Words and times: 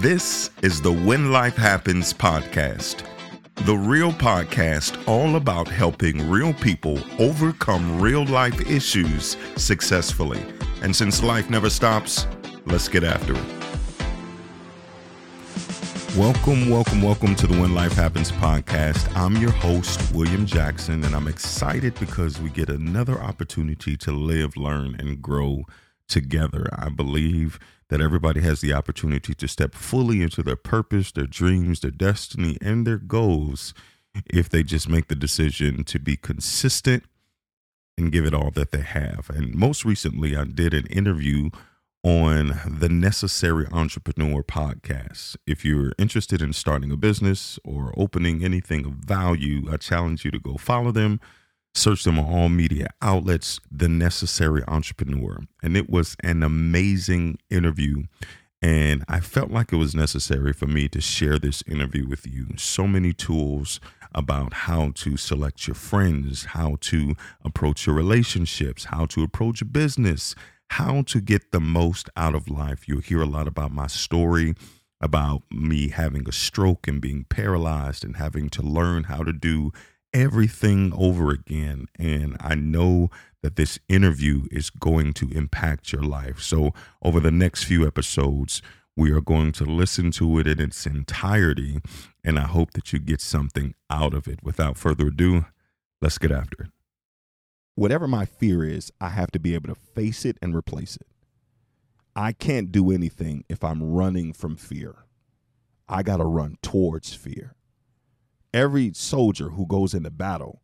This 0.00 0.50
is 0.62 0.80
the 0.80 0.92
When 0.92 1.32
Life 1.32 1.56
Happens 1.56 2.14
podcast, 2.14 3.04
the 3.66 3.74
real 3.74 4.12
podcast 4.12 4.96
all 5.08 5.34
about 5.34 5.66
helping 5.66 6.30
real 6.30 6.52
people 6.54 7.00
overcome 7.18 8.00
real 8.00 8.24
life 8.24 8.70
issues 8.70 9.36
successfully. 9.56 10.40
And 10.82 10.94
since 10.94 11.20
life 11.20 11.50
never 11.50 11.68
stops, 11.68 12.28
let's 12.64 12.86
get 12.86 13.02
after 13.02 13.34
it. 13.34 13.44
Welcome, 16.16 16.70
welcome, 16.70 17.02
welcome 17.02 17.34
to 17.34 17.48
the 17.48 17.60
When 17.60 17.74
Life 17.74 17.94
Happens 17.94 18.30
podcast. 18.30 19.12
I'm 19.16 19.36
your 19.38 19.50
host, 19.50 20.14
William 20.14 20.46
Jackson, 20.46 21.02
and 21.02 21.12
I'm 21.12 21.26
excited 21.26 21.98
because 21.98 22.40
we 22.40 22.50
get 22.50 22.68
another 22.68 23.20
opportunity 23.20 23.96
to 23.96 24.12
live, 24.12 24.56
learn, 24.56 24.94
and 25.00 25.20
grow 25.20 25.64
together. 26.06 26.68
I 26.72 26.88
believe 26.88 27.58
that 27.88 28.00
everybody 28.00 28.40
has 28.40 28.60
the 28.60 28.72
opportunity 28.72 29.34
to 29.34 29.48
step 29.48 29.74
fully 29.74 30.22
into 30.22 30.42
their 30.42 30.56
purpose, 30.56 31.12
their 31.12 31.26
dreams, 31.26 31.80
their 31.80 31.90
destiny, 31.90 32.58
and 32.60 32.86
their 32.86 32.98
goals 32.98 33.74
if 34.26 34.48
they 34.48 34.62
just 34.62 34.88
make 34.88 35.08
the 35.08 35.14
decision 35.14 35.84
to 35.84 35.98
be 35.98 36.16
consistent 36.16 37.04
and 37.96 38.12
give 38.12 38.24
it 38.24 38.34
all 38.34 38.50
that 38.50 38.70
they 38.70 38.82
have. 38.82 39.30
And 39.30 39.54
most 39.54 39.84
recently, 39.84 40.36
I 40.36 40.44
did 40.44 40.74
an 40.74 40.86
interview 40.86 41.50
on 42.04 42.60
the 42.64 42.88
Necessary 42.88 43.66
Entrepreneur 43.72 44.42
podcast. 44.42 45.36
If 45.46 45.64
you're 45.64 45.92
interested 45.98 46.40
in 46.40 46.52
starting 46.52 46.92
a 46.92 46.96
business 46.96 47.58
or 47.64 47.92
opening 47.96 48.44
anything 48.44 48.86
of 48.86 48.92
value, 48.92 49.70
I 49.70 49.78
challenge 49.78 50.24
you 50.24 50.30
to 50.30 50.38
go 50.38 50.56
follow 50.56 50.92
them. 50.92 51.20
Search 51.74 52.04
them 52.04 52.18
on 52.18 52.24
all 52.24 52.48
media 52.48 52.88
outlets, 53.02 53.60
The 53.70 53.88
Necessary 53.88 54.62
Entrepreneur. 54.66 55.40
And 55.62 55.76
it 55.76 55.88
was 55.88 56.16
an 56.22 56.42
amazing 56.42 57.38
interview. 57.50 58.04
And 58.60 59.04
I 59.08 59.20
felt 59.20 59.50
like 59.50 59.72
it 59.72 59.76
was 59.76 59.94
necessary 59.94 60.52
for 60.52 60.66
me 60.66 60.88
to 60.88 61.00
share 61.00 61.38
this 61.38 61.62
interview 61.66 62.08
with 62.08 62.26
you. 62.26 62.48
So 62.56 62.88
many 62.88 63.12
tools 63.12 63.78
about 64.12 64.52
how 64.52 64.90
to 64.96 65.16
select 65.16 65.68
your 65.68 65.74
friends, 65.76 66.46
how 66.46 66.76
to 66.80 67.14
approach 67.44 67.86
your 67.86 67.94
relationships, 67.94 68.86
how 68.86 69.06
to 69.06 69.22
approach 69.22 69.62
business, 69.72 70.34
how 70.70 71.02
to 71.02 71.20
get 71.20 71.52
the 71.52 71.60
most 71.60 72.10
out 72.16 72.34
of 72.34 72.48
life. 72.48 72.88
You'll 72.88 73.00
hear 73.00 73.22
a 73.22 73.26
lot 73.26 73.46
about 73.46 73.70
my 73.70 73.86
story, 73.86 74.54
about 75.00 75.42
me 75.50 75.90
having 75.90 76.28
a 76.28 76.32
stroke 76.32 76.88
and 76.88 77.00
being 77.00 77.24
paralyzed 77.28 78.04
and 78.04 78.16
having 78.16 78.50
to 78.50 78.62
learn 78.62 79.04
how 79.04 79.22
to 79.22 79.32
do 79.32 79.70
everything 80.12 80.92
over 80.96 81.30
again. 81.30 81.86
And 81.98 82.36
I 82.40 82.54
know 82.54 83.10
that 83.42 83.56
this 83.56 83.78
interview 83.88 84.46
is 84.50 84.70
going 84.70 85.12
to 85.14 85.30
impact 85.30 85.92
your 85.92 86.02
life. 86.02 86.40
So, 86.40 86.72
over 87.02 87.20
the 87.20 87.30
next 87.30 87.64
few 87.64 87.86
episodes, 87.86 88.62
we 88.96 89.12
are 89.12 89.20
going 89.20 89.52
to 89.52 89.64
listen 89.64 90.10
to 90.12 90.38
it 90.38 90.46
in 90.46 90.60
its 90.60 90.86
entirety. 90.86 91.80
And 92.24 92.38
I 92.38 92.42
hope 92.42 92.72
that 92.72 92.92
you 92.92 92.98
get 92.98 93.20
something 93.20 93.74
out 93.88 94.12
of 94.12 94.26
it. 94.26 94.40
Without 94.42 94.76
further 94.76 95.08
ado, 95.08 95.46
let's 96.02 96.18
get 96.18 96.32
after 96.32 96.64
it. 96.64 96.70
Whatever 97.76 98.08
my 98.08 98.24
fear 98.24 98.64
is, 98.64 98.90
I 99.00 99.10
have 99.10 99.30
to 99.30 99.38
be 99.38 99.54
able 99.54 99.68
to 99.68 99.76
face 99.76 100.24
it 100.24 100.36
and 100.42 100.54
replace 100.54 100.96
it. 100.96 101.06
I 102.16 102.32
can't 102.32 102.72
do 102.72 102.90
anything 102.90 103.44
if 103.48 103.62
I'm 103.62 103.80
running 103.80 104.32
from 104.32 104.56
fear. 104.56 105.04
I 105.88 106.02
got 106.02 106.16
to 106.16 106.24
run 106.24 106.56
towards 106.60 107.14
fear 107.14 107.54
every 108.52 108.92
soldier 108.94 109.50
who 109.50 109.66
goes 109.66 109.94
into 109.94 110.10
battle, 110.10 110.62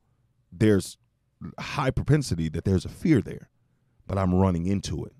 there's 0.53 0.97
high 1.59 1.91
propensity 1.91 2.49
that 2.49 2.65
there's 2.65 2.85
a 2.85 2.91
fear 2.91 3.21
there, 3.21 3.51
but 4.07 4.19
I'm 4.19 4.35
running 4.35 4.67
into 4.67 5.05
it 5.05 5.13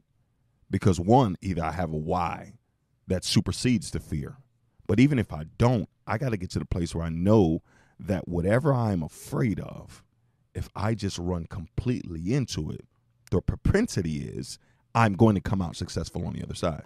because 0.71 0.99
one, 0.99 1.37
either 1.43 1.63
I 1.63 1.73
have 1.73 1.93
a 1.93 1.97
why 1.97 2.55
that 3.07 3.25
supersedes 3.25 3.91
the 3.91 4.01
fear, 4.01 4.39
but 4.87 4.99
even 4.99 5.19
if 5.19 5.33
I 5.33 5.45
don't, 5.59 5.89
I 6.07 6.19
got 6.19 6.31
to 6.31 6.37
get 6.37 6.51
to 6.51 6.59
the 6.59 6.65
place 6.65 6.95
where 6.95 7.05
I 7.05 7.11
know 7.11 7.63
that 7.99 8.29
whatever 8.29 8.73
I'm 8.73 9.03
afraid 9.03 9.61
of, 9.61 10.03
if 10.55 10.69
I 10.75 10.95
just 10.95 11.19
run 11.19 11.47
completely 11.47 12.35
into 12.35 12.71
it, 12.71 12.87
the 13.31 13.41
propensity 13.41 14.19
is 14.19 14.59
I'm 14.95 15.15
going 15.15 15.35
to 15.35 15.41
come 15.41 15.61
out 15.61 15.77
successful 15.77 16.27
on 16.27 16.35
the 16.35 16.43
other 16.43 16.55
side. 16.55 16.85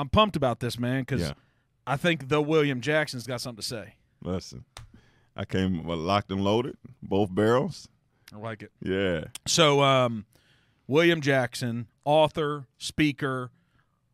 I'm 0.00 0.08
pumped 0.08 0.36
about 0.36 0.60
this, 0.60 0.78
man, 0.78 1.02
because 1.02 1.20
Yeah. 1.22 1.32
I 1.86 1.96
think 1.96 2.28
the 2.28 2.40
William 2.40 2.80
Jackson's 2.80 3.26
got 3.26 3.40
something 3.40 3.60
to 3.62 3.66
say. 3.66 3.94
Listen, 4.22 4.64
I 5.36 5.44
came 5.44 5.84
locked 5.86 6.30
and 6.30 6.42
loaded, 6.42 6.76
both 7.02 7.34
barrels. 7.34 7.88
I 8.32 8.36
like 8.38 8.62
it. 8.62 8.70
Yeah. 8.82 9.24
So, 9.46 9.82
um, 9.82 10.26
William 10.86 11.20
Jackson, 11.20 11.86
author, 12.04 12.66
speaker, 12.78 13.50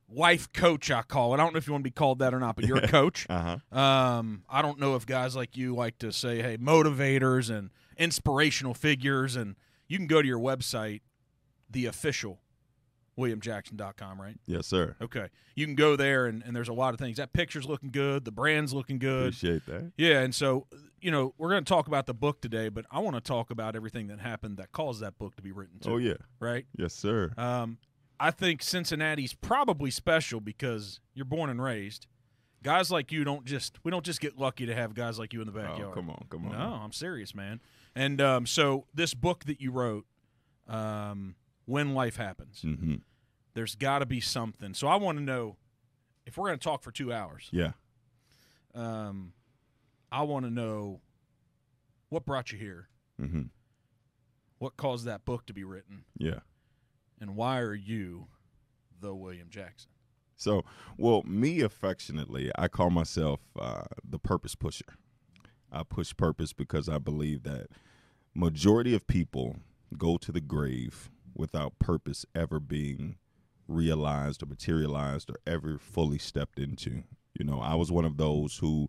life 0.08 0.52
coach, 0.52 0.90
I 0.90 1.02
call 1.02 1.32
it. 1.32 1.34
I 1.34 1.38
don't 1.38 1.52
know 1.52 1.58
if 1.58 1.66
you 1.66 1.72
want 1.72 1.82
to 1.82 1.90
be 1.90 1.92
called 1.92 2.18
that 2.20 2.32
or 2.34 2.38
not, 2.40 2.56
but 2.56 2.64
you're 2.66 2.78
a 2.78 2.88
coach. 2.88 3.26
Uh 3.28 3.58
huh. 3.72 3.78
Um, 3.78 4.42
I 4.48 4.62
don't 4.62 4.78
know 4.78 4.94
if 4.96 5.04
guys 5.06 5.34
like 5.36 5.56
you 5.56 5.74
like 5.74 5.98
to 5.98 6.12
say, 6.12 6.40
hey, 6.42 6.56
motivators 6.58 7.50
and 7.54 7.70
inspirational 7.96 8.74
figures. 8.74 9.36
And 9.36 9.56
you 9.88 9.98
can 9.98 10.06
go 10.06 10.22
to 10.22 10.28
your 10.28 10.38
website, 10.38 11.00
the 11.70 11.86
official 11.86 12.40
WilliamJackson.com, 13.18 14.20
right? 14.20 14.36
Yes, 14.46 14.66
sir. 14.66 14.96
Okay. 15.00 15.28
You 15.54 15.66
can 15.66 15.74
go 15.74 15.96
there, 15.96 16.26
and, 16.26 16.42
and 16.42 16.54
there's 16.54 16.68
a 16.68 16.72
lot 16.74 16.94
of 16.94 17.00
things. 17.00 17.16
That 17.16 17.32
picture's 17.32 17.66
looking 17.66 17.90
good. 17.90 18.24
The 18.24 18.32
brand's 18.32 18.72
looking 18.74 18.98
good. 18.98 19.28
Appreciate 19.28 19.64
that. 19.66 19.92
Yeah, 19.96 20.20
and 20.20 20.34
so 20.34 20.66
you 21.00 21.10
know 21.10 21.34
we're 21.38 21.50
going 21.50 21.64
to 21.64 21.68
talk 21.68 21.86
about 21.88 22.06
the 22.06 22.14
book 22.14 22.40
today, 22.40 22.68
but 22.68 22.84
I 22.90 22.98
want 23.00 23.16
to 23.16 23.20
talk 23.20 23.50
about 23.50 23.76
everything 23.76 24.08
that 24.08 24.20
happened 24.20 24.58
that 24.58 24.72
caused 24.72 25.00
that 25.00 25.18
book 25.18 25.36
to 25.36 25.42
be 25.42 25.52
written. 25.52 25.78
Too, 25.80 25.92
Oh 25.92 25.96
yeah. 25.96 26.14
right. 26.40 26.66
Yes, 26.76 26.92
sir. 26.94 27.32
Um, 27.38 27.78
I 28.18 28.30
think 28.30 28.62
Cincinnati's 28.62 29.34
probably 29.34 29.90
special 29.90 30.40
because 30.40 31.00
you're 31.14 31.24
born 31.26 31.50
and 31.50 31.62
raised. 31.62 32.06
Guys 32.62 32.90
like 32.90 33.12
you 33.12 33.22
don't 33.22 33.44
just 33.44 33.78
we 33.84 33.90
don't 33.90 34.04
just 34.04 34.20
get 34.20 34.38
lucky 34.38 34.66
to 34.66 34.74
have 34.74 34.94
guys 34.94 35.18
like 35.18 35.32
you 35.32 35.40
in 35.40 35.46
the 35.46 35.52
backyard. 35.52 35.88
Oh, 35.90 35.90
come 35.92 36.10
on, 36.10 36.24
come 36.30 36.46
on. 36.46 36.52
No, 36.52 36.80
I'm 36.82 36.92
serious, 36.92 37.34
man. 37.34 37.60
And 37.94 38.20
um, 38.20 38.46
so 38.46 38.86
this 38.94 39.14
book 39.14 39.44
that 39.44 39.60
you 39.60 39.70
wrote, 39.70 40.04
um, 40.68 41.34
when 41.66 41.94
life 41.94 42.16
happens, 42.16 42.62
Mm-hmm. 42.64 42.94
there's 43.54 43.74
got 43.74 43.98
to 44.00 44.06
be 44.06 44.20
something. 44.20 44.72
So 44.74 44.88
I 44.88 44.96
want 44.96 45.18
to 45.18 45.24
know 45.24 45.56
if 46.24 46.36
we're 46.38 46.48
going 46.48 46.58
to 46.58 46.64
talk 46.64 46.82
for 46.82 46.90
two 46.90 47.12
hours. 47.12 47.48
Yeah. 47.52 47.72
Um, 48.74 49.32
I 50.12 50.22
want 50.22 50.44
to 50.46 50.50
know 50.50 51.00
what 52.08 52.24
brought 52.24 52.52
you 52.52 52.58
here, 52.58 52.88
Mm-hmm. 53.20 53.42
what 54.58 54.76
caused 54.76 55.04
that 55.06 55.24
book 55.24 55.46
to 55.46 55.52
be 55.54 55.64
written, 55.64 56.04
Yeah. 56.18 56.40
and 57.20 57.34
why 57.36 57.58
are 57.60 57.74
you 57.74 58.26
the 59.00 59.14
William 59.14 59.48
Jackson? 59.50 59.90
So, 60.36 60.64
well, 60.98 61.22
me 61.22 61.62
affectionately, 61.62 62.50
I 62.58 62.68
call 62.68 62.90
myself 62.90 63.40
uh, 63.58 63.84
the 64.06 64.18
purpose 64.18 64.54
pusher. 64.54 64.84
I 65.72 65.82
push 65.82 66.14
purpose 66.14 66.52
because 66.52 66.88
I 66.90 66.98
believe 66.98 67.42
that 67.44 67.68
majority 68.34 68.94
of 68.94 69.06
people 69.06 69.56
go 69.96 70.18
to 70.18 70.30
the 70.30 70.40
grave 70.42 71.10
without 71.36 71.78
purpose 71.78 72.24
ever 72.34 72.58
being 72.60 73.16
realized 73.68 74.42
or 74.42 74.46
materialized 74.46 75.30
or 75.30 75.36
ever 75.46 75.78
fully 75.78 76.18
stepped 76.18 76.58
into. 76.58 77.02
You 77.38 77.44
know, 77.44 77.60
I 77.60 77.74
was 77.74 77.92
one 77.92 78.04
of 78.04 78.16
those 78.16 78.58
who 78.58 78.88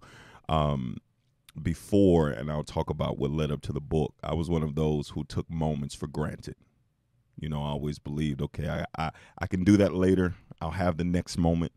um 0.49 0.97
before 1.61 2.29
and 2.29 2.51
I'll 2.51 2.63
talk 2.63 2.89
about 2.89 3.17
what 3.17 3.31
led 3.31 3.51
up 3.51 3.61
to 3.63 3.73
the 3.73 3.81
book. 3.81 4.13
I 4.23 4.33
was 4.33 4.49
one 4.49 4.63
of 4.63 4.75
those 4.75 5.09
who 5.09 5.23
took 5.23 5.49
moments 5.49 5.95
for 5.95 6.07
granted. 6.07 6.55
You 7.39 7.49
know, 7.49 7.61
I 7.61 7.69
always 7.69 7.99
believed, 7.99 8.41
okay, 8.41 8.67
I 8.67 8.85
I, 8.97 9.11
I 9.39 9.47
can 9.47 9.63
do 9.63 9.77
that 9.77 9.93
later. 9.93 10.35
I'll 10.61 10.71
have 10.71 10.97
the 10.97 11.03
next 11.03 11.37
moment. 11.37 11.71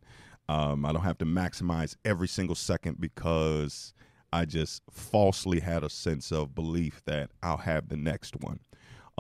Um, 0.49 0.85
I 0.85 0.93
don't 0.93 1.03
have 1.03 1.19
to 1.19 1.25
maximize 1.25 1.97
every 2.05 2.27
single 2.29 2.57
second 2.57 3.01
because 3.01 3.95
I 4.33 4.45
just 4.45 4.83
falsely 4.91 5.61
had 5.61 5.85
a 5.85 5.91
sense 5.91 6.33
of 6.33 6.55
belief 6.55 7.03
that 7.07 7.31
I'll 7.43 7.59
have 7.59 7.89
the 7.89 7.97
next 7.97 8.37
one 8.41 8.61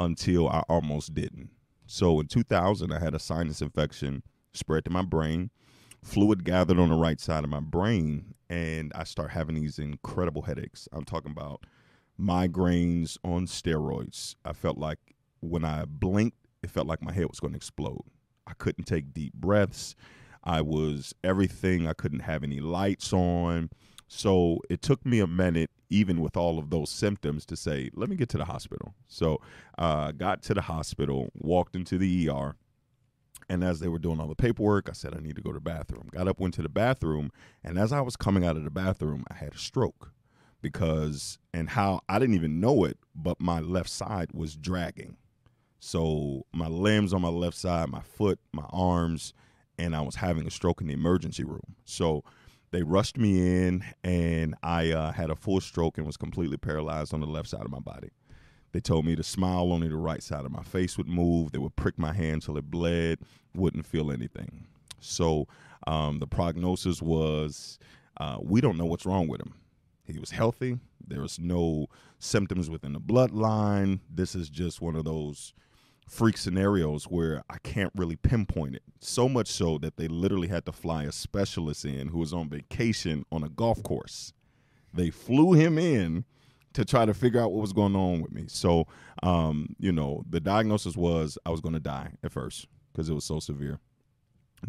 until 0.00 0.48
I 0.48 0.64
almost 0.68 1.14
didn't. 1.14 1.50
So 1.86 2.18
in 2.20 2.26
2000, 2.26 2.92
I 2.92 2.98
had 2.98 3.14
a 3.14 3.18
sinus 3.18 3.60
infection 3.60 4.22
spread 4.52 4.84
to 4.86 4.90
my 4.90 5.02
brain. 5.02 5.50
Fluid 6.02 6.44
gathered 6.44 6.78
on 6.78 6.88
the 6.88 6.96
right 6.96 7.20
side 7.20 7.44
of 7.44 7.50
my 7.50 7.60
brain, 7.60 8.34
and 8.48 8.90
I 8.94 9.04
start 9.04 9.30
having 9.30 9.56
these 9.56 9.78
incredible 9.78 10.42
headaches. 10.42 10.88
I'm 10.92 11.04
talking 11.04 11.30
about 11.30 11.66
migraines 12.18 13.18
on 13.22 13.46
steroids. 13.46 14.34
I 14.44 14.54
felt 14.54 14.78
like 14.78 14.98
when 15.40 15.64
I 15.64 15.84
blinked, 15.84 16.38
it 16.62 16.70
felt 16.70 16.86
like 16.86 17.02
my 17.02 17.12
head 17.12 17.26
was 17.28 17.40
going 17.40 17.52
to 17.52 17.58
explode. 17.58 18.04
I 18.46 18.54
couldn't 18.54 18.84
take 18.84 19.12
deep 19.12 19.34
breaths. 19.34 19.94
I 20.42 20.62
was 20.62 21.14
everything. 21.22 21.86
I 21.86 21.92
couldn't 21.92 22.20
have 22.20 22.42
any 22.42 22.60
lights 22.60 23.12
on. 23.12 23.68
So 24.12 24.58
it 24.68 24.82
took 24.82 25.06
me 25.06 25.20
a 25.20 25.26
minute, 25.28 25.70
even 25.88 26.20
with 26.20 26.36
all 26.36 26.58
of 26.58 26.70
those 26.70 26.90
symptoms, 26.90 27.46
to 27.46 27.56
say, 27.56 27.90
let 27.94 28.10
me 28.10 28.16
get 28.16 28.28
to 28.30 28.38
the 28.38 28.44
hospital. 28.44 28.92
So, 29.06 29.40
uh, 29.78 30.10
got 30.10 30.42
to 30.42 30.54
the 30.54 30.62
hospital, 30.62 31.30
walked 31.34 31.76
into 31.76 31.96
the 31.96 32.28
ER, 32.28 32.56
and 33.48 33.62
as 33.62 33.78
they 33.78 33.86
were 33.86 34.00
doing 34.00 34.18
all 34.18 34.26
the 34.26 34.34
paperwork, 34.34 34.88
I 34.88 34.94
said, 34.94 35.14
I 35.14 35.20
need 35.20 35.36
to 35.36 35.42
go 35.42 35.50
to 35.50 35.58
the 35.58 35.60
bathroom. 35.60 36.08
Got 36.10 36.26
up, 36.26 36.40
went 36.40 36.54
to 36.54 36.62
the 36.62 36.68
bathroom, 36.68 37.30
and 37.62 37.78
as 37.78 37.92
I 37.92 38.00
was 38.00 38.16
coming 38.16 38.44
out 38.44 38.56
of 38.56 38.64
the 38.64 38.70
bathroom, 38.70 39.22
I 39.30 39.34
had 39.34 39.54
a 39.54 39.58
stroke 39.58 40.10
because, 40.60 41.38
and 41.54 41.70
how 41.70 42.00
I 42.08 42.18
didn't 42.18 42.34
even 42.34 42.58
know 42.58 42.82
it, 42.82 42.98
but 43.14 43.40
my 43.40 43.60
left 43.60 43.90
side 43.90 44.30
was 44.34 44.56
dragging. 44.56 45.18
So 45.78 46.46
my 46.52 46.66
limbs 46.66 47.14
on 47.14 47.22
my 47.22 47.28
left 47.28 47.56
side, 47.56 47.90
my 47.90 48.02
foot, 48.02 48.40
my 48.52 48.66
arms, 48.70 49.34
and 49.78 49.94
I 49.94 50.00
was 50.00 50.16
having 50.16 50.48
a 50.48 50.50
stroke 50.50 50.80
in 50.80 50.88
the 50.88 50.94
emergency 50.94 51.44
room. 51.44 51.76
So 51.84 52.24
they 52.72 52.82
rushed 52.82 53.18
me 53.18 53.66
in, 53.66 53.84
and 54.04 54.54
I 54.62 54.90
uh, 54.92 55.12
had 55.12 55.30
a 55.30 55.36
full 55.36 55.60
stroke 55.60 55.98
and 55.98 56.06
was 56.06 56.16
completely 56.16 56.56
paralyzed 56.56 57.12
on 57.12 57.20
the 57.20 57.26
left 57.26 57.48
side 57.48 57.64
of 57.64 57.70
my 57.70 57.80
body. 57.80 58.10
They 58.72 58.80
told 58.80 59.04
me 59.04 59.16
to 59.16 59.22
smile, 59.22 59.72
only 59.72 59.88
the 59.88 59.96
right 59.96 60.22
side 60.22 60.44
of 60.44 60.52
my 60.52 60.62
face 60.62 60.96
would 60.96 61.08
move. 61.08 61.50
They 61.50 61.58
would 61.58 61.74
prick 61.74 61.98
my 61.98 62.12
hand 62.12 62.42
till 62.42 62.56
it 62.56 62.70
bled, 62.70 63.18
wouldn't 63.54 63.86
feel 63.86 64.12
anything. 64.12 64.66
So 65.00 65.48
um, 65.86 66.20
the 66.20 66.26
prognosis 66.26 67.02
was 67.02 67.78
uh, 68.18 68.38
we 68.40 68.60
don't 68.60 68.76
know 68.76 68.84
what's 68.84 69.06
wrong 69.06 69.26
with 69.26 69.40
him. 69.40 69.54
He 70.06 70.18
was 70.18 70.30
healthy. 70.30 70.78
There 71.06 71.20
was 71.20 71.38
no 71.38 71.86
symptoms 72.18 72.70
within 72.70 72.92
the 72.92 73.00
bloodline. 73.00 74.00
This 74.08 74.34
is 74.34 74.48
just 74.48 74.80
one 74.80 74.94
of 74.94 75.04
those 75.04 75.52
freak 76.10 76.36
scenarios 76.36 77.04
where 77.04 77.44
I 77.48 77.58
can't 77.58 77.92
really 77.94 78.16
pinpoint 78.16 78.74
it. 78.74 78.82
So 78.98 79.28
much 79.28 79.46
so 79.46 79.78
that 79.78 79.96
they 79.96 80.08
literally 80.08 80.48
had 80.48 80.66
to 80.66 80.72
fly 80.72 81.04
a 81.04 81.12
specialist 81.12 81.84
in 81.84 82.08
who 82.08 82.18
was 82.18 82.32
on 82.32 82.48
vacation 82.48 83.24
on 83.30 83.44
a 83.44 83.48
golf 83.48 83.80
course. 83.84 84.32
They 84.92 85.10
flew 85.10 85.52
him 85.52 85.78
in 85.78 86.24
to 86.72 86.84
try 86.84 87.06
to 87.06 87.14
figure 87.14 87.40
out 87.40 87.52
what 87.52 87.60
was 87.60 87.72
going 87.72 87.94
on 87.94 88.22
with 88.22 88.32
me. 88.32 88.46
So, 88.48 88.88
um, 89.22 89.76
you 89.78 89.92
know, 89.92 90.24
the 90.28 90.40
diagnosis 90.40 90.96
was 90.96 91.38
I 91.46 91.50
was 91.50 91.60
going 91.60 91.74
to 91.74 91.80
die 91.80 92.10
at 92.24 92.32
first 92.32 92.66
because 92.92 93.08
it 93.08 93.14
was 93.14 93.24
so 93.24 93.38
severe. 93.38 93.78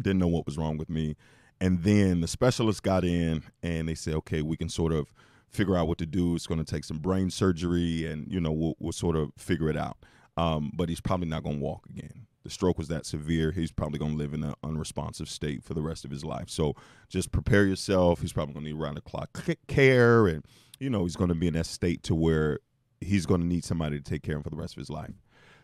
Didn't 0.00 0.20
know 0.20 0.28
what 0.28 0.46
was 0.46 0.56
wrong 0.56 0.78
with 0.78 0.88
me. 0.88 1.16
And 1.60 1.82
then 1.82 2.20
the 2.20 2.28
specialist 2.28 2.84
got 2.84 3.04
in 3.04 3.42
and 3.64 3.88
they 3.88 3.96
said, 3.96 4.14
okay, 4.14 4.42
we 4.42 4.56
can 4.56 4.68
sort 4.68 4.92
of 4.92 5.12
figure 5.48 5.76
out 5.76 5.88
what 5.88 5.98
to 5.98 6.06
do. 6.06 6.36
It's 6.36 6.46
going 6.46 6.64
to 6.64 6.72
take 6.72 6.84
some 6.84 6.98
brain 6.98 7.30
surgery 7.30 8.06
and, 8.06 8.32
you 8.32 8.40
know, 8.40 8.52
we'll, 8.52 8.74
we'll 8.78 8.92
sort 8.92 9.16
of 9.16 9.32
figure 9.36 9.68
it 9.68 9.76
out. 9.76 9.96
Um, 10.36 10.72
but 10.74 10.88
he's 10.88 11.00
probably 11.00 11.28
not 11.28 11.42
going 11.42 11.58
to 11.58 11.62
walk 11.62 11.86
again. 11.90 12.26
The 12.42 12.50
stroke 12.50 12.78
was 12.78 12.88
that 12.88 13.06
severe. 13.06 13.52
He's 13.52 13.70
probably 13.70 13.98
going 13.98 14.12
to 14.12 14.18
live 14.18 14.34
in 14.34 14.42
an 14.42 14.54
unresponsive 14.64 15.28
state 15.28 15.62
for 15.62 15.74
the 15.74 15.82
rest 15.82 16.04
of 16.04 16.10
his 16.10 16.24
life. 16.24 16.48
So 16.48 16.74
just 17.08 17.30
prepare 17.30 17.64
yourself. 17.64 18.20
He's 18.20 18.32
probably 18.32 18.54
going 18.54 18.64
to 18.64 18.72
need 18.72 18.80
round 18.80 18.96
the 18.96 19.02
clock 19.02 19.38
care 19.68 20.26
and 20.26 20.44
you 20.80 20.90
know 20.90 21.04
he's 21.04 21.14
going 21.14 21.28
to 21.28 21.34
be 21.36 21.46
in 21.46 21.54
that 21.54 21.66
state 21.66 22.02
to 22.02 22.14
where 22.14 22.58
he's 23.00 23.26
going 23.26 23.40
to 23.40 23.46
need 23.46 23.64
somebody 23.64 23.98
to 23.98 24.02
take 24.02 24.22
care 24.22 24.34
of 24.34 24.38
him 24.38 24.42
for 24.44 24.50
the 24.50 24.56
rest 24.56 24.74
of 24.74 24.80
his 24.80 24.90
life. 24.90 25.14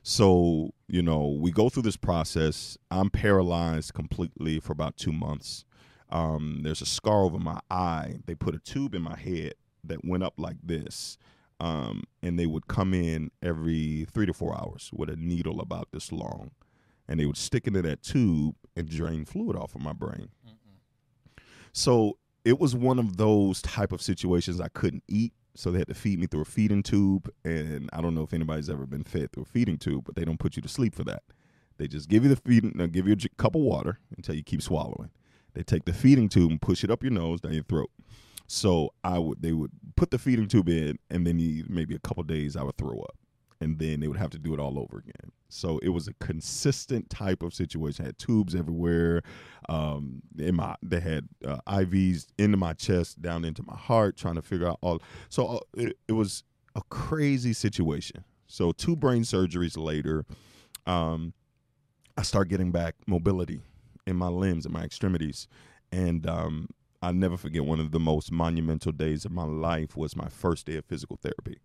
So, 0.03 0.71
you 0.87 1.03
know, 1.03 1.37
we 1.41 1.51
go 1.51 1.69
through 1.69 1.83
this 1.83 1.97
process. 1.97 2.79
I'm 2.91 3.11
paralyzed 3.11 3.95
completely 3.95 4.61
for 4.61 4.73
about 4.73 4.97
two 4.97 5.13
months. 5.13 5.65
Um, 6.11 6.61
there's 6.63 6.81
a 6.81 6.87
scar 6.87 7.25
over 7.25 7.39
my 7.39 7.61
eye. 7.71 8.21
They 8.27 8.35
put 8.35 8.55
a 8.55 8.59
tube 8.59 8.95
in 8.95 9.03
my 9.03 9.17
head 9.17 9.55
that 9.85 10.05
went 10.05 10.23
up 10.23 10.35
like 10.39 10.57
this. 10.63 11.19
Um, 11.61 12.05
and 12.23 12.39
they 12.39 12.47
would 12.47 12.69
come 12.69 12.95
in 12.95 13.31
every 13.43 14.07
three 14.13 14.27
to 14.27 14.33
four 14.33 14.55
hours 14.55 14.91
with 14.93 15.11
a 15.11 15.17
needle 15.17 15.61
about 15.61 15.89
this 15.93 16.13
long. 16.13 16.53
And 17.09 17.19
they 17.19 17.27
would 17.27 17.37
stick 17.37 17.67
into 17.67 17.83
that 17.83 18.03
tube 18.03 18.55
and 18.77 18.89
drain 18.89 19.25
fluid 19.25 19.57
off 19.57 19.75
of 19.75 19.81
my 19.81 19.93
brain. 19.93 20.29
Mm-mm. 20.47 21.43
So 21.73 22.19
it 22.45 22.61
was 22.61 22.75
one 22.75 22.99
of 22.99 23.17
those 23.17 23.61
type 23.63 23.93
of 23.93 24.01
situations 24.01 24.61
I 24.61 24.69
couldn't 24.69 25.03
eat, 25.09 25.33
so 25.55 25.71
they 25.71 25.79
had 25.79 25.89
to 25.89 25.95
feed 25.95 26.21
me 26.21 26.27
through 26.27 26.43
a 26.43 26.47
feeding 26.47 26.83
tube. 26.83 27.29
And 27.45 27.91
I 27.93 28.01
don't 28.01 28.15
know 28.15 28.23
if 28.23 28.33
anybody's 28.33 28.71
ever 28.71 28.87
been 28.87 29.05
fed 29.05 29.33
through 29.33 29.43
a 29.43 29.47
feeding 29.47 29.79
tube, 29.79 30.05
but 30.05 30.15
they 30.15 30.25
don't 30.25 30.39
put 30.39 30.57
you 30.57 30.63
to 30.63 30.69
sleep 30.69 30.95
for 30.95 31.05
that. 31.05 31.23
They 31.79 31.89
just 31.89 32.09
give 32.09 32.25
you 32.25 32.29
the 32.29 32.37
feeding, 32.37 32.73
they 32.77 32.89
give 32.89 33.09
you 33.09 33.15
a 33.15 33.29
cup 33.37 33.55
of 33.55 33.63
water 33.63 33.99
until 34.17 34.35
you 34.35 34.43
keep 34.43 34.63
swallowing. 34.63 35.11
They 35.55 35.63
take 35.63 35.85
the 35.85 35.93
feeding 35.93 36.29
tube 36.29 36.51
and 36.51 36.61
push 36.61 36.85
it 36.85 36.91
up 36.91 37.03
your 37.03 37.13
nose 37.13 37.41
down 37.41 37.55
your 37.55 37.65
throat. 37.65 37.91
So 38.49 38.95
I 39.05 39.19
would, 39.19 39.43
they 39.43 39.53
would 39.53 39.71
put 39.95 40.11
the 40.11 40.19
feeding 40.19 40.49
tube 40.49 40.69
in, 40.69 40.99
and 41.11 41.27
then 41.27 41.65
maybe 41.69 41.95
a 41.95 42.01
couple 42.01 42.23
days 42.25 42.57
I 42.57 42.63
would 42.65 42.77
throw 42.77 42.99
up 43.01 43.17
and 43.61 43.79
then 43.79 44.01
they 44.01 44.09
would 44.09 44.19
have 44.19 44.31
to 44.31 44.39
do 44.39 44.55
it 44.55 44.61
all 44.61 44.79
over 44.79 44.99
again. 44.99 45.33
So 45.49 45.79
it 45.79 45.89
was 45.89 46.09
a 46.09 46.15
consistent 46.15 47.11
type 47.11 47.43
of 47.43 47.55
situation. 47.55 48.05
I 48.05 48.09
had 48.09 48.19
tubes 48.19 48.55
everywhere. 48.55 49.23
Um, 49.69 50.23
in 50.39 50.57
my 50.57 50.77
they 50.83 51.01
had 51.01 51.29
uh, 51.45 51.59
IVs 51.67 52.27
into 52.39 52.57
my 52.57 52.75
chest, 52.75 53.21
down 53.21 53.45
into 53.45 53.63
my 53.67 53.77
heart, 53.77 54.17
trying 54.17 54.37
to 54.37 54.43
figure 54.43 54.69
out 54.69 54.79
all. 54.83 55.03
So 55.29 55.47
uh, 55.47 55.61
it, 55.75 55.97
it, 56.07 56.13
was 56.13 56.45
a 56.77 56.83
crazy 56.91 57.53
situation. 57.53 58.25
So 58.47 58.73
two 58.73 58.95
brain 58.95 59.23
surgeries 59.23 59.77
later, 59.77 60.25
um, 60.87 61.33
I 62.17 62.23
start 62.23 62.49
getting 62.49 62.71
back 62.71 62.95
mobility 63.07 63.63
in 64.07 64.17
my 64.17 64.29
limbs 64.29 64.65
and 64.65 64.73
my 64.73 64.85
extremities, 64.85 65.49
and 65.91 66.27
um, 66.27 66.69
I 67.01 67.13
never 67.13 67.37
forget 67.37 67.65
one 67.65 67.81
of 67.81 67.93
the 67.93 68.01
most 68.01 68.33
monumental 68.33 68.93
days 68.93 69.25
of 69.25 69.31
my 69.31 69.45
life 69.45 69.97
was 69.97 70.17
my 70.17 70.29
first 70.29 70.67
day 70.67 70.77
of 70.77 70.85
physical 70.85 71.17
therapy. 71.17 71.61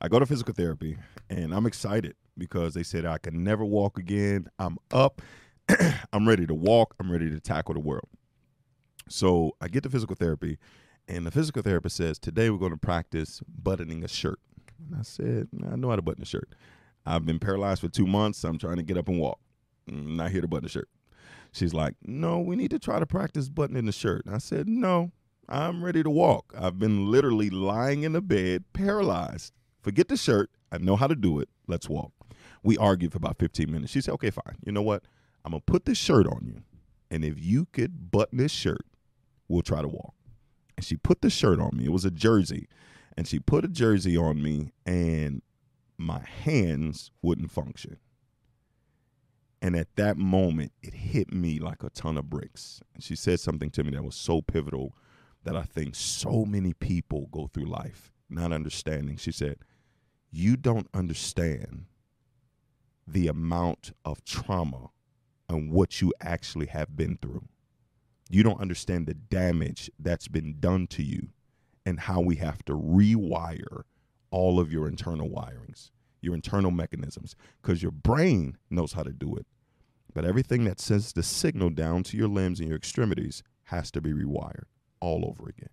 I 0.00 0.08
go 0.08 0.18
to 0.18 0.26
physical 0.26 0.52
therapy 0.52 0.98
and 1.30 1.54
I'm 1.54 1.66
excited 1.66 2.16
because 2.36 2.74
they 2.74 2.82
said 2.82 3.06
I 3.06 3.18
can 3.18 3.44
never 3.44 3.64
walk 3.64 3.98
again. 3.98 4.48
I'm 4.58 4.78
up. 4.90 5.22
I'm 6.12 6.28
ready 6.28 6.46
to 6.46 6.54
walk. 6.54 6.94
I'm 7.00 7.10
ready 7.10 7.30
to 7.30 7.40
tackle 7.40 7.74
the 7.74 7.80
world. 7.80 8.08
So 9.08 9.52
I 9.60 9.68
get 9.68 9.82
to 9.84 9.90
physical 9.90 10.16
therapy 10.16 10.58
and 11.08 11.26
the 11.26 11.30
physical 11.30 11.62
therapist 11.62 11.96
says, 11.96 12.18
Today 12.18 12.50
we're 12.50 12.58
going 12.58 12.72
to 12.72 12.76
practice 12.78 13.40
buttoning 13.46 14.04
a 14.04 14.08
shirt. 14.08 14.38
And 14.78 14.98
I 14.98 15.02
said, 15.02 15.48
I 15.70 15.76
know 15.76 15.90
how 15.90 15.96
to 15.96 16.02
button 16.02 16.22
a 16.22 16.26
shirt. 16.26 16.54
I've 17.04 17.24
been 17.24 17.38
paralyzed 17.38 17.80
for 17.80 17.88
two 17.88 18.06
months. 18.06 18.44
I'm 18.44 18.58
trying 18.58 18.76
to 18.76 18.82
get 18.82 18.98
up 18.98 19.08
and 19.08 19.18
walk. 19.18 19.40
Not 19.86 20.30
here 20.30 20.40
to 20.40 20.48
button 20.48 20.66
a 20.66 20.68
shirt. 20.68 20.88
She's 21.52 21.74
like, 21.74 21.94
No, 22.02 22.40
we 22.40 22.56
need 22.56 22.70
to 22.70 22.78
try 22.78 22.98
to 22.98 23.06
practice 23.06 23.48
buttoning 23.48 23.86
the 23.86 23.92
shirt. 23.92 24.24
And 24.26 24.34
I 24.34 24.38
said, 24.38 24.68
No, 24.68 25.12
I'm 25.48 25.84
ready 25.84 26.02
to 26.02 26.10
walk. 26.10 26.52
I've 26.58 26.78
been 26.78 27.10
literally 27.10 27.50
lying 27.50 28.02
in 28.02 28.12
the 28.12 28.22
bed, 28.22 28.64
paralyzed. 28.72 29.52
Forget 29.82 30.08
the 30.08 30.16
shirt. 30.16 30.50
I 30.70 30.78
know 30.78 30.96
how 30.96 31.06
to 31.06 31.14
do 31.14 31.38
it. 31.40 31.48
Let's 31.66 31.88
walk. 31.88 32.12
We 32.62 32.78
argued 32.78 33.12
for 33.12 33.18
about 33.18 33.38
15 33.38 33.70
minutes. 33.70 33.92
She 33.92 34.00
said, 34.00 34.14
okay, 34.14 34.30
fine. 34.30 34.56
You 34.64 34.72
know 34.72 34.82
what? 34.82 35.02
I'm 35.44 35.50
going 35.50 35.60
to 35.60 35.70
put 35.70 35.84
this 35.84 35.98
shirt 35.98 36.26
on 36.26 36.42
you. 36.46 36.62
And 37.10 37.24
if 37.24 37.34
you 37.38 37.66
could 37.72 38.10
button 38.10 38.38
this 38.38 38.52
shirt, 38.52 38.86
we'll 39.48 39.62
try 39.62 39.82
to 39.82 39.88
walk. 39.88 40.14
And 40.76 40.86
she 40.86 40.96
put 40.96 41.20
the 41.20 41.28
shirt 41.28 41.60
on 41.60 41.76
me. 41.76 41.84
It 41.84 41.92
was 41.92 42.04
a 42.04 42.10
jersey. 42.10 42.68
And 43.16 43.28
she 43.28 43.38
put 43.38 43.64
a 43.64 43.68
jersey 43.68 44.16
on 44.16 44.42
me, 44.42 44.72
and 44.86 45.42
my 45.98 46.20
hands 46.20 47.10
wouldn't 47.20 47.50
function. 47.50 47.98
And 49.62 49.76
at 49.76 49.96
that 49.96 50.18
moment, 50.18 50.72
it 50.82 50.92
hit 50.92 51.32
me 51.32 51.58
like 51.58 51.82
a 51.82 51.90
ton 51.90 52.18
of 52.18 52.28
bricks. 52.28 52.82
And 52.94 53.02
she 53.02 53.16
said 53.16 53.40
something 53.40 53.70
to 53.70 53.84
me 53.84 53.92
that 53.92 54.04
was 54.04 54.16
so 54.16 54.42
pivotal 54.42 54.94
that 55.44 55.56
I 55.56 55.62
think 55.62 55.94
so 55.94 56.44
many 56.44 56.74
people 56.74 57.28
go 57.30 57.46
through 57.46 57.66
life 57.66 58.12
not 58.32 58.52
understanding. 58.52 59.16
She 59.16 59.32
said, 59.32 59.58
you 60.30 60.56
don't 60.56 60.88
understand 60.94 61.84
the 63.06 63.28
amount 63.28 63.92
of 64.04 64.24
trauma 64.24 64.90
and 65.48 65.70
what 65.70 66.00
you 66.00 66.12
actually 66.20 66.66
have 66.66 66.96
been 66.96 67.18
through. 67.20 67.44
You 68.30 68.42
don't 68.42 68.60
understand 68.60 69.06
the 69.06 69.14
damage 69.14 69.90
that's 69.98 70.28
been 70.28 70.56
done 70.58 70.86
to 70.88 71.02
you 71.02 71.28
and 71.84 72.00
how 72.00 72.20
we 72.20 72.36
have 72.36 72.64
to 72.64 72.72
rewire 72.72 73.82
all 74.30 74.58
of 74.58 74.72
your 74.72 74.88
internal 74.88 75.28
wirings, 75.28 75.90
your 76.22 76.34
internal 76.34 76.70
mechanisms, 76.70 77.36
because 77.60 77.82
your 77.82 77.92
brain 77.92 78.56
knows 78.70 78.94
how 78.94 79.02
to 79.02 79.12
do 79.12 79.36
it. 79.36 79.46
But 80.14 80.24
everything 80.24 80.64
that 80.64 80.80
sends 80.80 81.12
the 81.12 81.22
signal 81.22 81.70
down 81.70 82.02
to 82.04 82.16
your 82.16 82.28
limbs 82.28 82.60
and 82.60 82.68
your 82.68 82.76
extremities 82.78 83.42
has 83.64 83.90
to 83.90 84.00
be 84.00 84.12
rewired 84.12 84.64
all 85.00 85.26
over 85.26 85.48
again. 85.48 85.70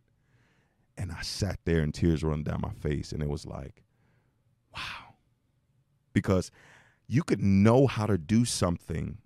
And 0.98 1.12
I 1.12 1.22
sat 1.22 1.60
there 1.66 1.82
and 1.82 1.94
tears 1.94 2.24
running 2.24 2.44
down 2.44 2.62
my 2.62 2.74
face. 2.74 3.12
And 3.12 3.22
it 3.22 3.30
was 3.30 3.46
like, 3.46 3.84
wow. 4.76 5.16
Because 6.14 6.52
you 7.08 7.24
could 7.24 7.42
know 7.42 7.88
how 7.88 8.06
to 8.06 8.18
do 8.18 8.46
something, 8.46 9.18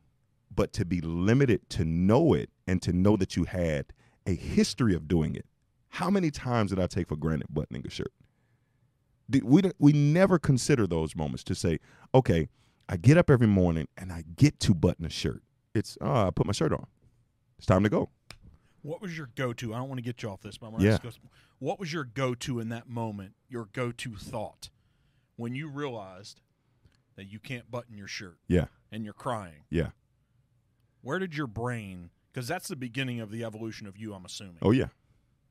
but 0.53 0.73
to 0.73 0.85
be 0.85 1.01
limited 1.01 1.69
to 1.71 1.85
know 1.85 2.33
it 2.33 2.49
and 2.67 2.81
to 2.81 2.93
know 2.93 3.17
that 3.17 3.35
you 3.35 3.45
had 3.45 3.87
a 4.25 4.33
history 4.35 4.95
of 4.95 5.07
doing 5.07 5.35
it. 5.35 5.45
How 5.89 6.09
many 6.09 6.31
times 6.31 6.71
did 6.71 6.79
I 6.79 6.87
take 6.87 7.07
for 7.07 7.15
granted 7.15 7.47
buttoning 7.49 7.83
a 7.85 7.89
shirt? 7.89 8.13
We, 9.41 9.61
we 9.79 9.93
never 9.93 10.37
consider 10.37 10.85
those 10.85 11.15
moments 11.15 11.43
to 11.45 11.55
say, 11.55 11.79
okay, 12.13 12.49
I 12.89 12.97
get 12.97 13.17
up 13.17 13.29
every 13.29 13.47
morning 13.47 13.87
and 13.97 14.11
I 14.11 14.23
get 14.35 14.59
to 14.61 14.73
button 14.73 15.05
a 15.05 15.09
shirt. 15.09 15.41
It's, 15.73 15.97
oh, 16.01 16.27
I 16.27 16.29
put 16.29 16.45
my 16.45 16.51
shirt 16.51 16.73
on. 16.73 16.85
It's 17.57 17.65
time 17.65 17.83
to 17.83 17.89
go. 17.89 18.09
What 18.81 19.01
was 19.01 19.17
your 19.17 19.29
go 19.35 19.53
to? 19.53 19.73
I 19.73 19.77
don't 19.77 19.87
want 19.87 19.99
to 19.99 20.03
get 20.03 20.21
you 20.21 20.29
off 20.29 20.41
this, 20.41 20.57
but 20.57 20.79
yeah. 20.79 20.97
what 21.59 21.79
was 21.79 21.93
your 21.93 22.03
go 22.03 22.35
to 22.35 22.59
in 22.59 22.69
that 22.69 22.89
moment, 22.89 23.33
your 23.47 23.69
go 23.71 23.91
to 23.93 24.15
thought 24.15 24.69
when 25.37 25.55
you 25.55 25.69
realized 25.69 26.41
that 27.15 27.25
you 27.25 27.39
can't 27.39 27.71
button 27.71 27.97
your 27.97 28.07
shirt? 28.07 28.37
Yeah. 28.47 28.65
And 28.91 29.05
you're 29.05 29.13
crying. 29.13 29.63
Yeah. 29.69 29.91
Where 31.01 31.17
did 31.17 31.35
your 31.35 31.47
brain, 31.47 32.09
because 32.31 32.47
that's 32.47 32.67
the 32.67 32.75
beginning 32.75 33.21
of 33.21 33.31
the 33.31 33.43
evolution 33.43 33.87
of 33.87 33.97
you, 33.97 34.13
I'm 34.13 34.25
assuming. 34.25 34.57
Oh, 34.61 34.71
yeah. 34.71 34.87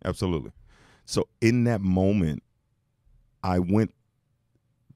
Absolutely. 0.05 0.53
So 1.07 1.29
in 1.41 1.65
that 1.65 1.81
moment, 1.81 2.43
I 3.43 3.59
went 3.59 3.95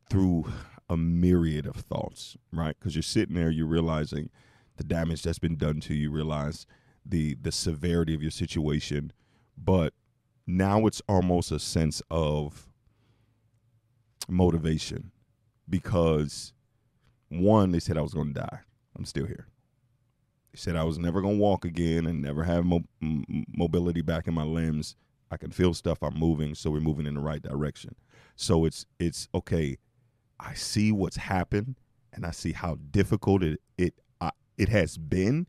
through 0.09 0.47
a 0.89 0.97
myriad 0.97 1.67
of 1.67 1.77
thoughts, 1.77 2.37
right? 2.53 2.77
Because 2.79 2.95
you're 2.95 3.03
sitting 3.03 3.35
there, 3.35 3.51
you're 3.51 3.67
realizing 3.67 4.31
the 4.77 4.85
damage 4.85 5.23
that's 5.23 5.39
been 5.39 5.57
done 5.57 5.81
to 5.81 5.95
you, 5.95 6.11
realize 6.11 6.67
the 7.05 7.35
the 7.41 7.53
severity 7.53 8.15
of 8.15 8.23
your 8.23 8.31
situation, 8.31 9.13
but 9.57 9.93
now 10.47 10.87
it's 10.87 11.03
almost 11.09 11.51
a 11.51 11.59
sense 11.59 12.03
of 12.11 12.69
motivation 14.29 15.11
because 15.69 16.53
one, 17.29 17.73
they 17.73 17.81
said 17.81 17.99
I 17.99 18.03
was 18.03 18.15
going 18.15 18.33
to 18.35 18.41
die. 18.41 18.61
I'm 18.97 19.05
still 19.05 19.27
here. 19.27 19.49
They 20.53 20.59
said 20.59 20.77
I 20.77 20.85
was 20.85 20.99
never 20.99 21.21
going 21.21 21.37
to 21.37 21.43
walk 21.43 21.65
again 21.65 22.07
and 22.07 22.23
never 22.23 22.45
have 22.45 22.65
mo- 22.65 22.85
mobility 23.01 24.03
back 24.03 24.27
in 24.29 24.35
my 24.35 24.45
limbs. 24.45 24.97
I 25.31 25.37
can 25.37 25.51
feel 25.51 25.75
stuff. 25.75 26.03
I'm 26.03 26.19
moving, 26.19 26.55
so 26.55 26.71
we're 26.71 26.81
moving 26.81 27.07
in 27.07 27.15
the 27.15 27.21
right 27.21 27.43
direction. 27.43 27.95
So 28.37 28.65
it's 28.65 28.87
it's 28.99 29.29
okay. 29.35 29.79
I 30.39 30.55
see 30.55 30.93
what's 30.93 31.17
happened, 31.17 31.77
and 32.13 32.25
I 32.27 32.31
see 32.31 32.53
how 32.53 32.79
difficult 32.91 33.43
it 33.43 33.61
it 33.77 33.95
it 34.59 34.69
has 34.69 34.97
been, 34.97 35.47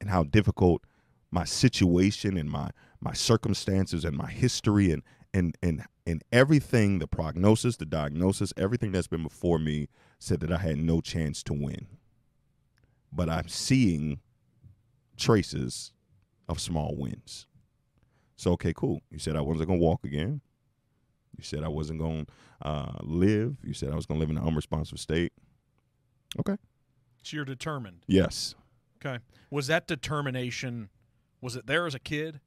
and 0.00 0.10
how 0.10 0.22
difficult 0.22 0.82
my 1.30 1.44
situation 1.44 2.36
and 2.36 2.50
my 2.50 2.70
my 3.00 3.12
circumstances 3.12 4.04
and 4.04 4.16
my 4.16 4.30
history 4.30 4.90
and 4.90 5.02
and 5.34 5.56
and 5.62 5.84
and 6.06 6.22
everything 6.32 6.98
the 6.98 7.06
prognosis 7.06 7.76
the 7.76 7.84
diagnosis 7.86 8.52
everything 8.56 8.92
that's 8.92 9.06
been 9.06 9.22
before 9.22 9.58
me 9.58 9.88
said 10.18 10.40
that 10.40 10.50
i 10.50 10.56
had 10.56 10.78
no 10.78 11.00
chance 11.00 11.42
to 11.42 11.52
win 11.52 11.86
but 13.12 13.28
i'm 13.28 13.46
seeing 13.48 14.20
traces 15.16 15.92
of 16.48 16.58
small 16.58 16.96
wins 16.96 17.46
so 18.38 18.52
okay 18.52 18.72
cool 18.74 19.02
you 19.10 19.18
said 19.18 19.36
i 19.36 19.40
wasn't 19.42 19.66
going 19.66 19.78
to 19.78 19.84
walk 19.84 20.02
again 20.04 20.40
you 21.36 21.44
said 21.44 21.62
i 21.62 21.68
wasn't 21.68 21.98
going 21.98 22.24
to 22.24 22.66
uh, 22.66 22.92
live 23.02 23.56
you 23.62 23.74
said 23.74 23.92
i 23.92 23.94
was 23.94 24.06
going 24.06 24.18
to 24.18 24.20
live 24.20 24.30
in 24.30 24.38
an 24.38 24.44
unresponsive 24.46 24.98
state 24.98 25.32
okay 26.40 26.56
So 27.22 27.36
you're 27.36 27.44
determined. 27.44 28.04
yes 28.06 28.54
Okay. 29.00 29.18
Was 29.48 29.68
that 29.68 29.86
determination? 29.86 30.88
Was 31.40 31.54
it 31.54 31.68
there 31.68 31.86
as 31.86 31.94
a 31.94 32.00
kid? 32.00 32.40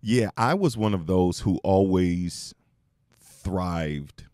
Yeah, 0.00 0.30
I 0.38 0.54
was 0.54 0.74
one 0.74 0.94
of 0.94 1.06
those 1.06 1.40
who 1.40 1.58
always 1.62 2.54
thrived 3.20 4.24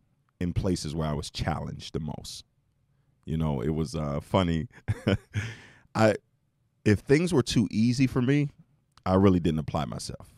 in 0.41 0.53
places 0.53 0.95
where 0.95 1.09
I 1.09 1.13
was 1.15 1.31
challenged 1.33 1.95
the 1.95 1.99
most. 2.01 2.45
You 3.25 3.37
know, 3.39 3.61
it 3.61 3.71
was 3.71 3.97
uh, 3.97 4.21
funny. 4.21 4.69
I 5.97 6.15
if 6.85 7.01
things 7.01 7.35
were 7.35 7.43
too 7.43 7.67
easy 7.73 8.07
for 8.07 8.23
me, 8.23 8.51
I 9.05 9.15
really 9.15 9.41
didn't 9.41 9.59
apply 9.59 9.85
myself 9.87 10.29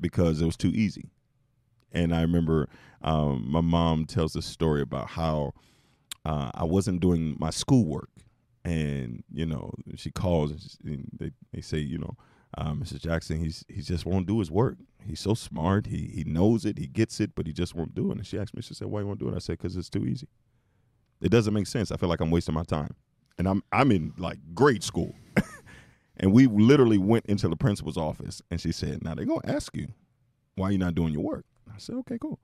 because 0.00 0.40
it 0.40 0.46
was 0.46 0.56
too 0.56 0.70
easy. 0.70 1.10
And 1.92 2.14
I 2.14 2.22
remember 2.22 2.68
um, 3.02 3.50
my 3.50 3.60
mom 3.60 4.06
tells 4.06 4.32
this 4.32 4.46
story 4.46 4.82
about 4.82 5.10
how 5.10 5.52
uh, 6.24 6.50
I 6.54 6.64
wasn't 6.64 7.00
doing 7.00 7.36
my 7.38 7.50
schoolwork, 7.50 8.10
and 8.64 9.24
you 9.32 9.46
know 9.46 9.72
she 9.96 10.10
calls 10.10 10.78
and 10.84 11.10
they 11.18 11.32
they 11.52 11.60
say 11.60 11.78
you 11.78 11.98
know 11.98 12.16
uh, 12.58 12.72
Mrs. 12.72 13.00
Jackson, 13.00 13.38
he's 13.38 13.64
he 13.68 13.80
just 13.80 14.04
won't 14.04 14.26
do 14.26 14.38
his 14.38 14.50
work. 14.50 14.76
He's 15.06 15.20
so 15.20 15.34
smart. 15.34 15.86
He 15.86 16.10
he 16.12 16.24
knows 16.24 16.64
it. 16.64 16.78
He 16.78 16.86
gets 16.86 17.20
it, 17.20 17.34
but 17.34 17.46
he 17.46 17.52
just 17.52 17.74
won't 17.74 17.94
do 17.94 18.10
it. 18.10 18.18
And 18.18 18.26
she 18.26 18.38
asked 18.38 18.54
me, 18.54 18.62
she 18.62 18.74
said, 18.74 18.88
"Why 18.88 19.00
you 19.00 19.06
won't 19.06 19.20
do 19.20 19.28
it?" 19.28 19.34
I 19.34 19.38
said, 19.38 19.58
"Because 19.58 19.76
it's 19.76 19.90
too 19.90 20.04
easy. 20.04 20.28
It 21.20 21.30
doesn't 21.30 21.54
make 21.54 21.66
sense. 21.66 21.90
I 21.90 21.96
feel 21.96 22.08
like 22.08 22.20
I'm 22.20 22.30
wasting 22.30 22.54
my 22.54 22.64
time." 22.64 22.94
And 23.38 23.48
I'm 23.48 23.62
I'm 23.72 23.92
in 23.92 24.12
like 24.18 24.38
grade 24.52 24.82
school, 24.82 25.14
and 26.20 26.32
we 26.32 26.46
literally 26.46 26.98
went 26.98 27.26
into 27.26 27.48
the 27.48 27.56
principal's 27.56 27.96
office, 27.96 28.40
and 28.50 28.60
she 28.60 28.70
said, 28.72 29.02
"Now 29.02 29.14
they're 29.14 29.24
gonna 29.24 29.40
ask 29.44 29.76
you 29.76 29.88
why 30.54 30.70
you're 30.70 30.78
not 30.78 30.94
doing 30.94 31.12
your 31.12 31.22
work." 31.24 31.44
I 31.72 31.78
said, 31.78 31.96
"Okay, 31.96 32.18
cool." 32.18 32.38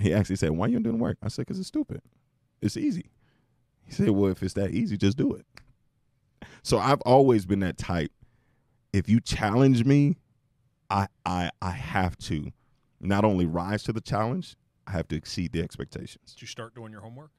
He 0.00 0.14
actually 0.14 0.36
said, 0.36 0.50
"Why 0.52 0.68
you 0.68 0.74
not 0.74 0.84
doing 0.84 0.98
work?" 0.98 1.18
I 1.22 1.28
said, 1.28 1.46
"Because 1.46 1.58
it's 1.58 1.68
stupid. 1.68 2.00
It's 2.62 2.76
easy." 2.76 3.10
He 3.84 3.92
said, 3.92 4.10
"Well, 4.10 4.30
if 4.30 4.42
it's 4.42 4.54
that 4.54 4.70
easy, 4.70 4.96
just 4.96 5.18
do 5.18 5.34
it." 5.34 5.46
So 6.62 6.78
I've 6.78 7.02
always 7.02 7.46
been 7.46 7.60
that 7.60 7.76
type 7.78 8.10
if 8.96 9.08
you 9.08 9.20
challenge 9.20 9.84
me, 9.84 10.16
I 10.90 11.08
I 11.24 11.50
I 11.60 11.70
have 11.70 12.16
to 12.18 12.52
not 13.00 13.24
only 13.24 13.46
rise 13.46 13.82
to 13.84 13.92
the 13.92 14.00
challenge, 14.00 14.56
I 14.86 14.92
have 14.92 15.08
to 15.08 15.16
exceed 15.16 15.52
the 15.52 15.62
expectations. 15.62 16.32
Did 16.34 16.42
you 16.42 16.48
start 16.48 16.74
doing 16.74 16.92
your 16.92 17.02
homework? 17.02 17.30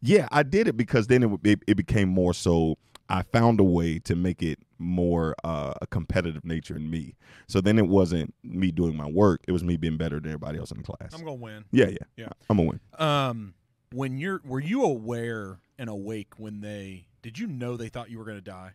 Yeah, 0.00 0.28
I 0.32 0.42
did 0.42 0.66
it 0.68 0.76
because 0.76 1.06
then 1.06 1.22
it 1.22 1.30
it, 1.44 1.62
it 1.66 1.76
became 1.76 2.08
more 2.08 2.34
so. 2.34 2.78
I 3.08 3.22
found 3.22 3.60
a 3.60 3.64
way 3.64 3.98
to 4.00 4.16
make 4.16 4.42
it 4.42 4.58
more 4.78 5.34
uh, 5.44 5.74
a 5.80 5.86
competitive 5.86 6.44
nature 6.44 6.76
in 6.76 6.90
me. 6.90 7.14
So 7.46 7.60
then 7.60 7.78
it 7.78 7.86
wasn't 7.86 8.34
me 8.42 8.70
doing 8.70 8.96
my 8.96 9.06
work; 9.08 9.42
it 9.46 9.52
was 9.52 9.62
me 9.62 9.76
being 9.76 9.96
better 9.96 10.20
than 10.20 10.30
everybody 10.30 10.58
else 10.58 10.70
in 10.70 10.78
the 10.78 10.84
class. 10.84 11.12
I'm 11.12 11.20
gonna 11.20 11.34
win. 11.34 11.64
yeah, 11.70 11.86
yeah, 11.88 11.98
Yeah. 12.16 12.28
I'm 12.48 12.56
gonna 12.56 12.70
win. 12.70 12.80
Um, 12.98 13.54
when 13.92 14.18
you're 14.18 14.40
were 14.44 14.60
you 14.60 14.84
aware 14.84 15.58
and 15.78 15.88
awake 15.90 16.34
when 16.38 16.60
they 16.60 17.06
did 17.22 17.38
you 17.38 17.46
know 17.46 17.76
they 17.76 17.88
thought 17.88 18.10
you 18.10 18.18
were 18.18 18.24
gonna 18.24 18.40
die? 18.40 18.72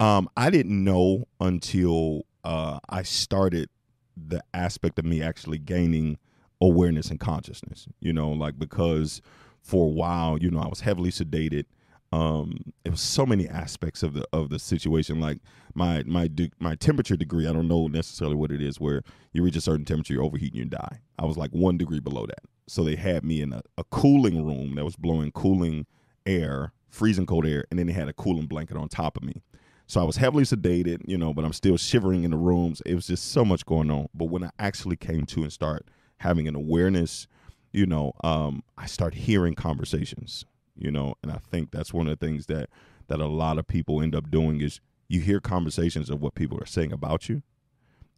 Um, 0.00 0.28
I 0.36 0.50
didn't 0.50 0.82
know 0.82 1.26
until 1.40 2.26
uh, 2.44 2.80
I 2.88 3.02
started 3.02 3.68
the 4.16 4.42
aspect 4.52 4.98
of 4.98 5.04
me 5.04 5.22
actually 5.22 5.58
gaining 5.58 6.18
awareness 6.60 7.10
and 7.10 7.20
consciousness. 7.20 7.86
You 8.00 8.12
know, 8.12 8.30
like 8.30 8.58
because 8.58 9.20
for 9.60 9.84
a 9.86 9.90
while, 9.90 10.38
you 10.38 10.50
know, 10.50 10.60
I 10.60 10.68
was 10.68 10.80
heavily 10.80 11.10
sedated. 11.10 11.64
Um, 12.10 12.72
it 12.84 12.90
was 12.90 13.00
so 13.00 13.26
many 13.26 13.48
aspects 13.48 14.02
of 14.02 14.14
the 14.14 14.26
of 14.32 14.48
the 14.48 14.58
situation. 14.58 15.20
Like 15.20 15.38
my 15.74 16.02
my 16.06 16.26
de- 16.28 16.52
my 16.58 16.74
temperature 16.74 17.16
degree, 17.16 17.46
I 17.46 17.52
don't 17.52 17.68
know 17.68 17.86
necessarily 17.86 18.36
what 18.36 18.50
it 18.50 18.62
is. 18.62 18.80
Where 18.80 19.02
you 19.32 19.42
reach 19.42 19.56
a 19.56 19.60
certain 19.60 19.84
temperature, 19.84 20.14
you 20.14 20.22
overheat 20.22 20.52
and 20.52 20.58
you 20.58 20.64
die. 20.64 21.00
I 21.18 21.26
was 21.26 21.36
like 21.36 21.50
one 21.50 21.76
degree 21.76 22.00
below 22.00 22.26
that. 22.26 22.40
So 22.66 22.84
they 22.84 22.96
had 22.96 23.24
me 23.24 23.42
in 23.42 23.52
a, 23.52 23.62
a 23.76 23.84
cooling 23.84 24.44
room 24.44 24.74
that 24.76 24.84
was 24.84 24.96
blowing 24.96 25.32
cooling 25.32 25.86
air, 26.26 26.72
freezing 26.90 27.26
cold 27.26 27.46
air, 27.46 27.64
and 27.70 27.78
then 27.78 27.86
they 27.86 27.92
had 27.92 28.08
a 28.08 28.12
cooling 28.12 28.46
blanket 28.46 28.76
on 28.76 28.88
top 28.88 29.16
of 29.16 29.22
me. 29.22 29.42
So 29.86 30.02
I 30.02 30.04
was 30.04 30.16
heavily 30.16 30.44
sedated, 30.44 31.00
you 31.06 31.16
know, 31.16 31.32
but 31.32 31.46
I'm 31.46 31.54
still 31.54 31.78
shivering 31.78 32.24
in 32.24 32.30
the 32.30 32.36
rooms. 32.36 32.82
It 32.84 32.94
was 32.94 33.06
just 33.06 33.32
so 33.32 33.42
much 33.42 33.64
going 33.64 33.90
on. 33.90 34.08
But 34.14 34.26
when 34.26 34.44
I 34.44 34.50
actually 34.58 34.96
came 34.96 35.24
to 35.26 35.42
and 35.42 35.52
start 35.52 35.86
having 36.18 36.46
an 36.46 36.54
awareness, 36.54 37.26
you 37.72 37.86
know, 37.86 38.12
um, 38.22 38.62
I 38.76 38.84
start 38.84 39.14
hearing 39.14 39.54
conversations, 39.54 40.44
you 40.78 40.90
know, 40.90 41.14
and 41.22 41.32
I 41.32 41.38
think 41.38 41.70
that's 41.70 41.92
one 41.92 42.06
of 42.06 42.18
the 42.18 42.26
things 42.26 42.46
that 42.46 42.70
that 43.08 43.20
a 43.20 43.26
lot 43.26 43.58
of 43.58 43.66
people 43.66 44.02
end 44.02 44.14
up 44.14 44.30
doing 44.30 44.60
is 44.60 44.80
you 45.08 45.20
hear 45.20 45.40
conversations 45.40 46.10
of 46.10 46.20
what 46.20 46.34
people 46.34 46.58
are 46.60 46.66
saying 46.66 46.92
about 46.92 47.28
you, 47.28 47.42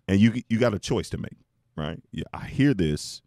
and 0.09 0.21
you 0.21 0.43
you 0.49 0.59
got 0.59 0.75
a 0.75 0.79
choice 0.79 1.09
to 1.11 1.19
make, 1.19 1.39
right? 1.77 2.03
Yeah, 2.13 2.25
I 2.33 2.47
hear 2.47 2.75
this, 2.75 3.23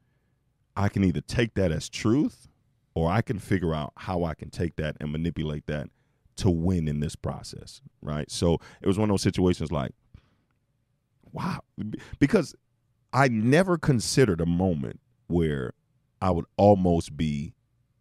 I 0.75 0.89
can 0.89 1.03
either 1.03 1.21
take 1.21 1.53
that 1.55 1.71
as 1.71 1.89
truth, 1.89 2.47
or 2.95 3.11
I 3.11 3.21
can 3.21 3.39
figure 3.39 3.73
out 3.73 3.93
how 3.97 4.23
I 4.23 4.33
can 4.33 4.49
take 4.49 4.75
that 4.77 4.97
and 4.99 5.11
manipulate 5.11 5.65
that 5.67 5.89
to 6.35 6.49
win 6.49 6.87
in 6.87 6.99
this 6.99 7.15
process, 7.15 7.81
right? 8.01 8.29
So 8.29 8.59
it 8.81 8.87
was 8.87 8.97
one 8.97 9.09
of 9.09 9.13
those 9.13 9.21
situations 9.21 9.71
like, 9.71 9.91
wow, 11.31 11.59
because 12.19 12.55
I 13.11 13.27
never 13.27 13.77
considered 13.77 14.41
a 14.41 14.45
moment 14.45 14.99
where 15.27 15.73
I 16.21 16.31
would 16.31 16.45
almost 16.57 17.15
be 17.15 17.53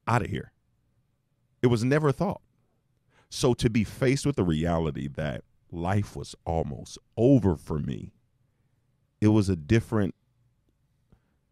out 0.07 0.23
of 0.23 0.31
here. 0.31 0.52
It 1.63 1.69
was 1.69 1.85
never 1.85 2.09
a 2.09 2.13
thought. 2.13 2.41
So 3.31 3.55
to 3.55 3.71
be 3.71 3.85
faced 3.85 4.27
with 4.27 4.37
the 4.37 4.45
reality 4.45 5.09
that 5.09 5.45
life 5.71 6.15
was 6.17 6.35
almost 6.45 6.99
over 7.17 7.57
for 7.57 7.79
me, 7.79 8.13
it 9.21 9.29
was 9.29 9.49
a 9.49 9.57
different 9.57 10.15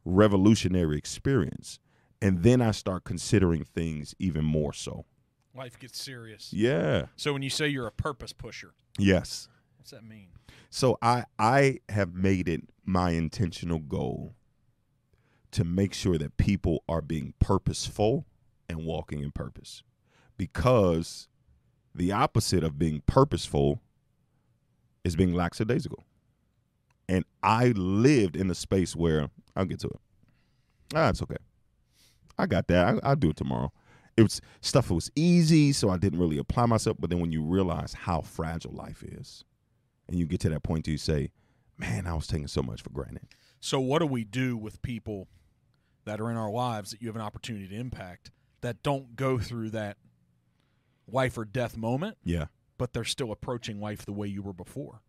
revolutionary 0.04 0.98
experience. 0.98 1.78
And 2.20 2.42
then 2.42 2.60
I 2.60 2.72
start 2.72 3.04
considering 3.04 3.64
things 3.64 4.14
even 4.18 4.44
more 4.44 4.72
so. 4.72 5.06
Life 5.54 5.78
gets 5.78 6.00
serious. 6.00 6.52
Yeah. 6.52 7.06
So 7.16 7.32
when 7.32 7.42
you 7.42 7.50
say 7.50 7.68
you're 7.68 7.86
a 7.86 7.92
purpose 7.92 8.32
pusher, 8.32 8.74
Yes. 8.98 9.48
what's 9.78 9.90
that 9.90 10.04
mean? 10.04 10.28
So 10.68 10.98
I 11.02 11.24
I 11.38 11.78
have 11.88 12.14
made 12.14 12.48
it 12.48 12.62
my 12.84 13.10
intentional 13.12 13.78
goal 13.78 14.34
to 15.52 15.64
make 15.64 15.94
sure 15.94 16.18
that 16.18 16.36
people 16.36 16.84
are 16.88 17.00
being 17.02 17.34
purposeful 17.40 18.26
and 18.68 18.84
walking 18.84 19.20
in 19.20 19.32
purpose. 19.32 19.82
Because 20.40 21.28
the 21.94 22.12
opposite 22.12 22.64
of 22.64 22.78
being 22.78 23.02
purposeful 23.04 23.78
is 25.04 25.14
being 25.14 25.34
lackadaisical. 25.34 26.02
And 27.10 27.26
I 27.42 27.74
lived 27.76 28.36
in 28.36 28.50
a 28.50 28.54
space 28.54 28.96
where 28.96 29.28
I'll 29.54 29.66
get 29.66 29.80
to 29.80 29.88
it. 29.88 30.00
Ah, 30.94 31.10
it's 31.10 31.20
okay. 31.20 31.36
I 32.38 32.46
got 32.46 32.68
that. 32.68 32.86
I, 32.86 33.10
I'll 33.10 33.16
do 33.16 33.28
it 33.28 33.36
tomorrow. 33.36 33.70
It 34.16 34.22
was 34.22 34.40
stuff 34.62 34.88
that 34.88 34.94
was 34.94 35.10
easy, 35.14 35.74
so 35.74 35.90
I 35.90 35.98
didn't 35.98 36.18
really 36.18 36.38
apply 36.38 36.64
myself. 36.64 36.96
But 36.98 37.10
then 37.10 37.20
when 37.20 37.32
you 37.32 37.42
realize 37.42 37.92
how 37.92 38.22
fragile 38.22 38.72
life 38.72 39.02
is, 39.02 39.44
and 40.08 40.18
you 40.18 40.24
get 40.24 40.40
to 40.40 40.48
that 40.48 40.62
point, 40.62 40.88
you 40.88 40.96
say, 40.96 41.32
"Man, 41.76 42.06
I 42.06 42.14
was 42.14 42.26
taking 42.26 42.48
so 42.48 42.62
much 42.62 42.80
for 42.80 42.88
granted." 42.88 43.28
So 43.60 43.78
what 43.78 43.98
do 43.98 44.06
we 44.06 44.24
do 44.24 44.56
with 44.56 44.80
people 44.80 45.28
that 46.06 46.18
are 46.18 46.30
in 46.30 46.38
our 46.38 46.50
lives 46.50 46.92
that 46.92 47.02
you 47.02 47.08
have 47.08 47.16
an 47.16 47.20
opportunity 47.20 47.68
to 47.68 47.74
impact 47.74 48.30
that 48.62 48.82
don't 48.82 49.16
go 49.16 49.38
through 49.38 49.68
that 49.70 49.98
life 51.12 51.36
or 51.38 51.44
death 51.44 51.76
moment, 51.76 52.16
Yeah, 52.24 52.46
but 52.78 52.92
they're 52.92 53.04
still 53.04 53.32
approaching 53.32 53.80
life 53.80 54.04
the 54.06 54.12
way 54.12 54.28
you 54.28 54.42
were 54.42 54.52
before? 54.52 55.02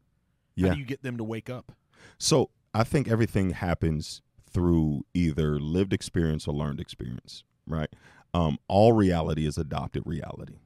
yeah. 0.56 0.70
How 0.70 0.74
do 0.74 0.80
you 0.80 0.86
get 0.86 1.02
them 1.04 1.18
to 1.18 1.24
wake 1.24 1.50
up? 1.50 1.72
So 2.18 2.50
I 2.74 2.84
think 2.84 3.08
everything 3.08 3.52
happens 3.52 4.22
through 4.50 5.06
either 5.14 5.60
lived 5.60 5.94
experience 5.94 6.48
or 6.48 6.54
learned 6.54 6.80
experience, 6.80 7.44
right? 7.66 7.90
Um, 8.34 8.58
all 8.68 8.92
reality 8.94 9.46
is 9.46 9.58
adopted 9.58 10.04
reality. 10.06 10.60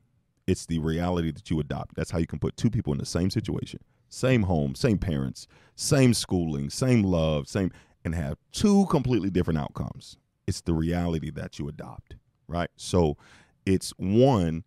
It's 0.48 0.66
the 0.66 0.80
reality 0.80 1.32
that 1.32 1.50
you 1.50 1.60
adopt. 1.60 1.96
That's 1.96 2.12
how 2.12 2.20
you 2.20 2.28
can 2.28 2.40
put 2.40 2.56
two 2.58 2.70
people 2.70 2.94
in 2.94 3.00
the 3.00 3.06
same 3.06 3.30
situation, 3.30 3.80
same 4.10 4.44
home, 4.44 4.76
same 4.76 4.98
parents, 4.98 5.48
same 5.76 6.14
schooling, 6.14 6.70
same 6.70 7.04
love, 7.04 7.48
same, 7.48 7.72
and 8.04 8.14
have 8.16 8.38
two 8.52 8.86
completely 8.90 9.30
different 9.32 9.60
outcomes. 9.60 10.18
It's 10.48 10.62
the 10.62 10.74
reality 10.74 11.32
that 11.32 11.58
you 11.58 11.68
adopt, 11.68 12.16
right? 12.48 12.70
So 12.76 13.18
it's 13.66 13.92
one, 13.98 14.64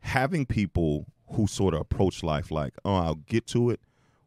having 0.00 0.46
people 0.46 1.06
who 1.32 1.46
sort 1.46 1.74
of 1.74 1.80
approach 1.80 2.22
life 2.22 2.50
like, 2.50 2.74
oh, 2.84 2.96
I'll 2.96 3.14
get 3.14 3.46
to 3.48 3.70
it 3.70 3.80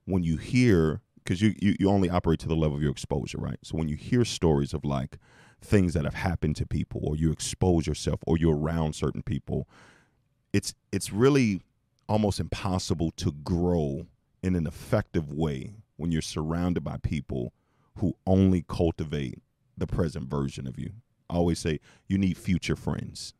when 0.05 0.23
you 0.23 0.37
hear, 0.37 1.01
because 1.15 1.41
you, 1.41 1.53
you, 1.59 1.75
you 1.79 1.89
only 1.89 2.09
operate 2.09 2.39
to 2.39 2.47
the 2.47 2.55
level 2.55 2.77
of 2.77 2.81
your 2.81 2.91
exposure, 2.91 3.37
right? 3.39 3.57
So 3.63 3.77
when 3.77 3.87
you 3.87 3.95
hear 3.95 4.25
stories 4.25 4.73
of 4.73 4.85
like 4.85 5.17
things 5.61 5.93
that 5.93 6.03
have 6.03 6.13
happened 6.13 6.55
to 6.57 6.65
people, 6.65 7.01
or 7.03 7.15
you 7.15 7.31
expose 7.31 7.87
yourself, 7.87 8.19
or 8.27 8.37
you're 8.37 8.57
around 8.57 8.95
certain 8.95 9.23
people, 9.23 9.67
it's 10.51 10.73
it's 10.91 11.11
really 11.11 11.61
almost 12.07 12.39
impossible 12.39 13.11
to 13.11 13.31
grow 13.31 14.05
in 14.41 14.55
an 14.55 14.67
effective 14.67 15.31
way 15.31 15.73
when 15.97 16.11
you're 16.11 16.21
surrounded 16.21 16.83
by 16.83 16.97
people 16.97 17.53
who 17.97 18.15
only 18.27 18.63
cultivate 18.67 19.39
the 19.77 19.87
present 19.87 20.29
version 20.29 20.67
of 20.67 20.77
you. 20.77 20.91
I 21.29 21.35
always 21.35 21.59
say 21.59 21.79
you 22.07 22.17
need 22.17 22.37
future 22.37 22.75
friends. 22.75 23.33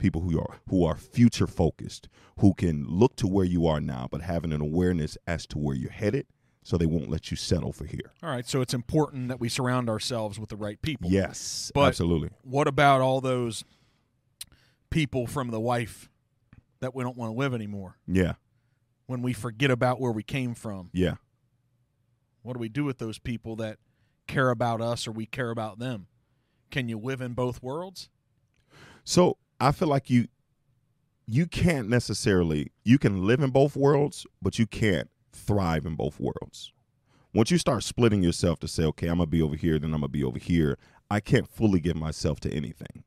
People 0.00 0.22
who 0.22 0.38
are 0.40 0.56
who 0.68 0.84
are 0.84 0.96
future 0.96 1.46
focused, 1.46 2.08
who 2.38 2.54
can 2.54 2.86
look 2.88 3.14
to 3.16 3.28
where 3.28 3.44
you 3.44 3.66
are 3.66 3.80
now 3.80 4.08
but 4.10 4.22
having 4.22 4.52
an 4.52 4.60
awareness 4.62 5.16
as 5.26 5.46
to 5.48 5.58
where 5.58 5.76
you're 5.76 5.90
headed 5.90 6.26
so 6.62 6.76
they 6.76 6.86
won't 6.86 7.08
let 7.10 7.30
you 7.30 7.36
settle 7.36 7.72
for 7.72 7.84
here. 7.84 8.12
All 8.22 8.30
right, 8.30 8.46
so 8.46 8.60
it's 8.62 8.74
important 8.74 9.28
that 9.28 9.40
we 9.40 9.48
surround 9.48 9.88
ourselves 9.88 10.38
with 10.40 10.48
the 10.48 10.56
right 10.56 10.80
people. 10.82 11.10
Yes, 11.10 11.70
But- 11.74 11.88
absolutely. 11.88 12.30
What 12.42 12.66
about 12.66 13.00
all 13.00 13.20
those 13.20 13.62
people 14.90 15.26
from 15.26 15.50
the 15.50 15.60
wife 15.60 16.08
that 16.80 16.94
we 16.94 17.02
don't 17.04 17.16
want 17.16 17.32
to 17.34 17.38
live 17.38 17.54
anymore? 17.54 17.96
Yeah, 18.06 18.34
When 19.06 19.22
we 19.22 19.32
forget 19.32 19.70
about 19.70 20.00
where 20.00 20.12
we 20.12 20.22
came 20.22 20.54
from, 20.54 20.90
yeah. 20.92 21.14
what 22.42 22.54
do 22.54 22.58
we 22.58 22.68
do 22.68 22.84
with 22.84 22.98
those 22.98 23.18
people 23.18 23.56
that 23.56 23.78
care 24.26 24.50
about 24.50 24.80
us 24.80 25.06
or 25.06 25.12
we 25.12 25.26
care 25.26 25.50
about 25.50 25.78
them? 25.78 26.06
Can 26.70 26.88
you 26.88 26.98
live 26.98 27.20
in 27.20 27.32
both 27.34 27.62
worlds? 27.62 28.08
So 29.04 29.36
I 29.60 29.72
feel 29.72 29.88
like 29.88 30.10
you 30.10 30.26
you 31.26 31.46
can't 31.46 31.88
necessarily 31.88 32.72
you 32.84 32.98
can 32.98 33.24
live 33.26 33.40
in 33.40 33.50
both 33.50 33.76
worlds, 33.76 34.26
but 34.42 34.58
you 34.58 34.66
can't 34.66 35.08
thrive 35.32 35.86
in 35.86 35.94
both 35.94 36.18
worlds. 36.18 36.72
Once 37.32 37.50
you 37.50 37.58
start 37.58 37.84
splitting 37.84 38.22
yourself 38.22 38.58
to 38.58 38.66
say, 38.66 38.84
okay, 38.84 39.06
I'm 39.06 39.18
gonna 39.18 39.26
be 39.26 39.42
over 39.42 39.54
here, 39.54 39.78
then 39.78 39.94
I'm 39.94 40.00
gonna 40.00 40.08
be 40.08 40.24
over 40.24 40.38
here, 40.38 40.78
I 41.10 41.20
can't 41.20 41.48
fully 41.48 41.80
give 41.80 41.96
myself 41.96 42.40
to 42.40 42.52
anything. 42.52 43.04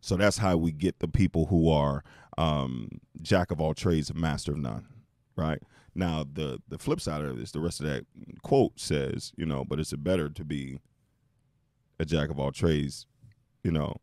So 0.00 0.16
that's 0.16 0.38
how 0.38 0.56
we 0.56 0.72
get 0.72 1.00
the 1.00 1.08
people 1.08 1.46
who 1.46 1.70
are 1.70 2.02
um, 2.38 3.00
jack 3.20 3.50
of 3.50 3.60
all 3.60 3.74
trades 3.74 4.14
master 4.14 4.52
of 4.52 4.58
none, 4.58 4.86
right? 5.36 5.62
Now 5.94 6.24
the 6.32 6.62
the 6.68 6.78
flip 6.78 7.00
side 7.00 7.22
of 7.22 7.36
this, 7.38 7.50
the 7.50 7.60
rest 7.60 7.80
of 7.80 7.86
that 7.86 8.06
quote 8.42 8.78
says, 8.80 9.32
you 9.36 9.44
know, 9.44 9.64
but 9.64 9.78
it's 9.78 9.92
better 9.92 10.30
to 10.30 10.44
be 10.44 10.80
a 11.98 12.06
jack 12.06 12.30
of 12.30 12.38
all 12.38 12.52
trades, 12.52 13.06
you 13.62 13.70
know, 13.70 13.96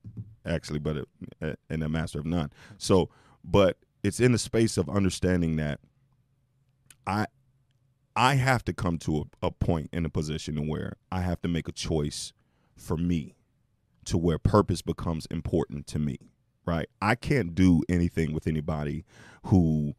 actually, 0.45 0.79
but 0.79 0.97
a, 0.97 1.05
a, 1.41 1.55
and 1.69 1.83
a 1.83 1.89
master 1.89 2.19
of 2.19 2.25
none. 2.25 2.51
So, 2.77 3.09
but 3.43 3.77
it's 4.03 4.19
in 4.19 4.31
the 4.31 4.37
space 4.37 4.77
of 4.77 4.89
understanding 4.89 5.55
that 5.57 5.79
I 7.05 7.27
I 8.15 8.35
have 8.35 8.65
to 8.65 8.73
come 8.73 8.97
to 8.99 9.27
a, 9.41 9.47
a 9.47 9.51
point 9.51 9.89
in 9.93 10.05
a 10.05 10.09
position 10.09 10.67
where 10.67 10.93
I 11.11 11.21
have 11.21 11.41
to 11.43 11.47
make 11.47 11.67
a 11.67 11.71
choice 11.71 12.33
for 12.75 12.97
me 12.97 13.35
to 14.05 14.17
where 14.17 14.39
purpose 14.39 14.81
becomes 14.81 15.27
important 15.27 15.85
to 15.87 15.99
me, 15.99 16.17
right? 16.65 16.87
I 17.01 17.15
can't 17.15 17.53
do 17.53 17.83
anything 17.89 18.33
with 18.33 18.47
anybody 18.47 19.05
who 19.43 19.95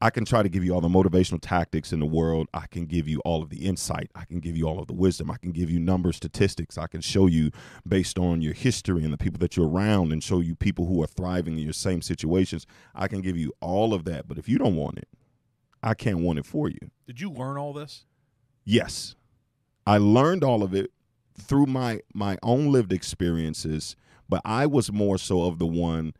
I 0.00 0.10
can 0.10 0.26
try 0.26 0.42
to 0.42 0.48
give 0.50 0.62
you 0.62 0.74
all 0.74 0.82
the 0.82 0.88
motivational 0.88 1.38
tactics 1.40 1.90
in 1.90 2.00
the 2.00 2.06
world. 2.06 2.48
I 2.52 2.66
can 2.66 2.84
give 2.84 3.08
you 3.08 3.20
all 3.20 3.42
of 3.42 3.48
the 3.48 3.64
insight. 3.64 4.10
I 4.14 4.26
can 4.26 4.40
give 4.40 4.54
you 4.54 4.68
all 4.68 4.78
of 4.78 4.88
the 4.88 4.92
wisdom. 4.92 5.30
I 5.30 5.38
can 5.38 5.52
give 5.52 5.70
you 5.70 5.80
number 5.80 6.12
statistics. 6.12 6.76
I 6.76 6.86
can 6.86 7.00
show 7.00 7.26
you 7.26 7.50
based 7.88 8.18
on 8.18 8.42
your 8.42 8.52
history 8.52 9.04
and 9.04 9.12
the 9.12 9.16
people 9.16 9.38
that 9.38 9.56
you're 9.56 9.68
around 9.68 10.12
and 10.12 10.22
show 10.22 10.40
you 10.40 10.54
people 10.54 10.86
who 10.86 11.02
are 11.02 11.06
thriving 11.06 11.54
in 11.54 11.64
your 11.64 11.72
same 11.72 12.02
situations. 12.02 12.66
I 12.94 13.08
can 13.08 13.22
give 13.22 13.38
you 13.38 13.54
all 13.60 13.94
of 13.94 14.04
that. 14.04 14.28
But 14.28 14.36
if 14.36 14.50
you 14.50 14.58
don't 14.58 14.76
want 14.76 14.98
it, 14.98 15.08
I 15.82 15.94
can't 15.94 16.18
want 16.18 16.38
it 16.38 16.44
for 16.44 16.68
you. 16.68 16.90
Did 17.06 17.20
you 17.20 17.30
learn 17.30 17.56
all 17.56 17.72
this? 17.72 18.04
Yes. 18.64 19.16
I 19.86 19.96
learned 19.96 20.44
all 20.44 20.62
of 20.62 20.74
it 20.74 20.90
through 21.38 21.66
my 21.66 22.00
my 22.12 22.36
own 22.42 22.70
lived 22.70 22.92
experiences, 22.92 23.96
but 24.28 24.42
I 24.44 24.66
was 24.66 24.92
more 24.92 25.16
so 25.16 25.44
of 25.44 25.58
the 25.58 25.66
one 25.66 26.12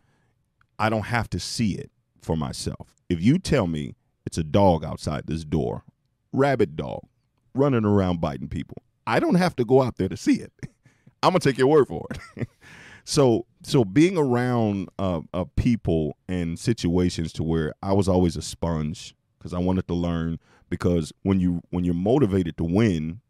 I 0.79 0.88
don't 0.88 1.07
have 1.07 1.29
to 1.31 1.40
see 1.40 1.72
it 1.72 1.90
for 2.27 2.37
myself. 2.37 2.95
If 3.09 3.23
you 3.23 3.39
tell 3.39 3.69
me 3.69 3.95
it's 4.27 4.37
a 4.37 4.45
dog 4.45 4.85
outside 4.85 5.27
this 5.27 5.45
door, 5.45 5.85
rabid 6.33 6.77
dog, 6.77 7.07
running 7.55 7.85
around 7.85 8.21
biting 8.21 8.49
people, 8.49 8.83
I 9.07 9.21
don't 9.21 9.37
have 9.37 9.55
to 9.57 9.65
go 9.65 9.81
out 9.81 9.97
there 9.97 10.09
to 10.09 10.17
see 10.17 10.41
it. 10.41 10.53
I'm 11.23 11.31
gonna 11.31 11.39
take 11.39 11.57
your 11.57 11.69
word 11.69 11.87
for 11.87 12.07
it. 12.37 12.49
so 13.05 13.47
so 13.62 13.85
being 13.85 14.19
around 14.19 14.89
uh, 14.99 15.21
uh, 15.33 15.45
people 15.55 16.17
and 16.29 16.59
situations 16.59 17.33
to 17.35 17.45
where 17.45 17.73
I 17.83 17.93
was 17.93 18.09
always 18.09 18.37
a 18.37 18.43
sponge 18.43 19.15
because 19.39 19.55
I 19.55 19.59
wanted 19.59 19.87
to 19.89 19.95
learn 19.95 20.39
because 20.69 21.12
when 21.23 21.39
you 21.39 21.62
when 21.71 21.85
you're 21.85 21.95
motivated 21.95 22.57
to 22.59 22.65
win, 22.65 23.21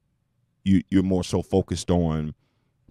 you 0.64 0.82
you're 0.90 1.02
more 1.02 1.24
so 1.24 1.42
focused 1.42 1.90
on 1.90 2.34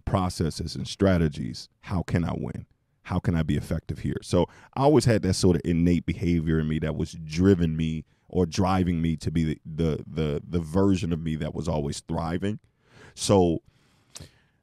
processes 0.05 0.75
and 0.75 0.87
strategies. 0.87 1.67
How 1.81 2.03
can 2.03 2.23
I 2.23 2.33
win? 2.37 2.67
How 3.05 3.19
can 3.19 3.35
I 3.35 3.43
be 3.43 3.55
effective 3.55 3.99
here? 3.99 4.17
So 4.23 4.47
I 4.75 4.81
always 4.81 5.05
had 5.05 5.21
that 5.23 5.35
sort 5.35 5.55
of 5.55 5.61
innate 5.63 6.05
behavior 6.05 6.59
in 6.59 6.67
me 6.67 6.79
that 6.79 6.95
was 6.95 7.13
driven 7.13 7.77
me 7.77 8.03
or 8.29 8.45
driving 8.45 9.01
me 9.01 9.15
to 9.17 9.31
be 9.31 9.43
the 9.43 9.59
the 9.65 10.03
the, 10.07 10.41
the 10.47 10.59
version 10.59 11.13
of 11.13 11.21
me 11.21 11.35
that 11.35 11.53
was 11.53 11.67
always 11.67 11.99
thriving. 12.01 12.59
So 13.13 13.61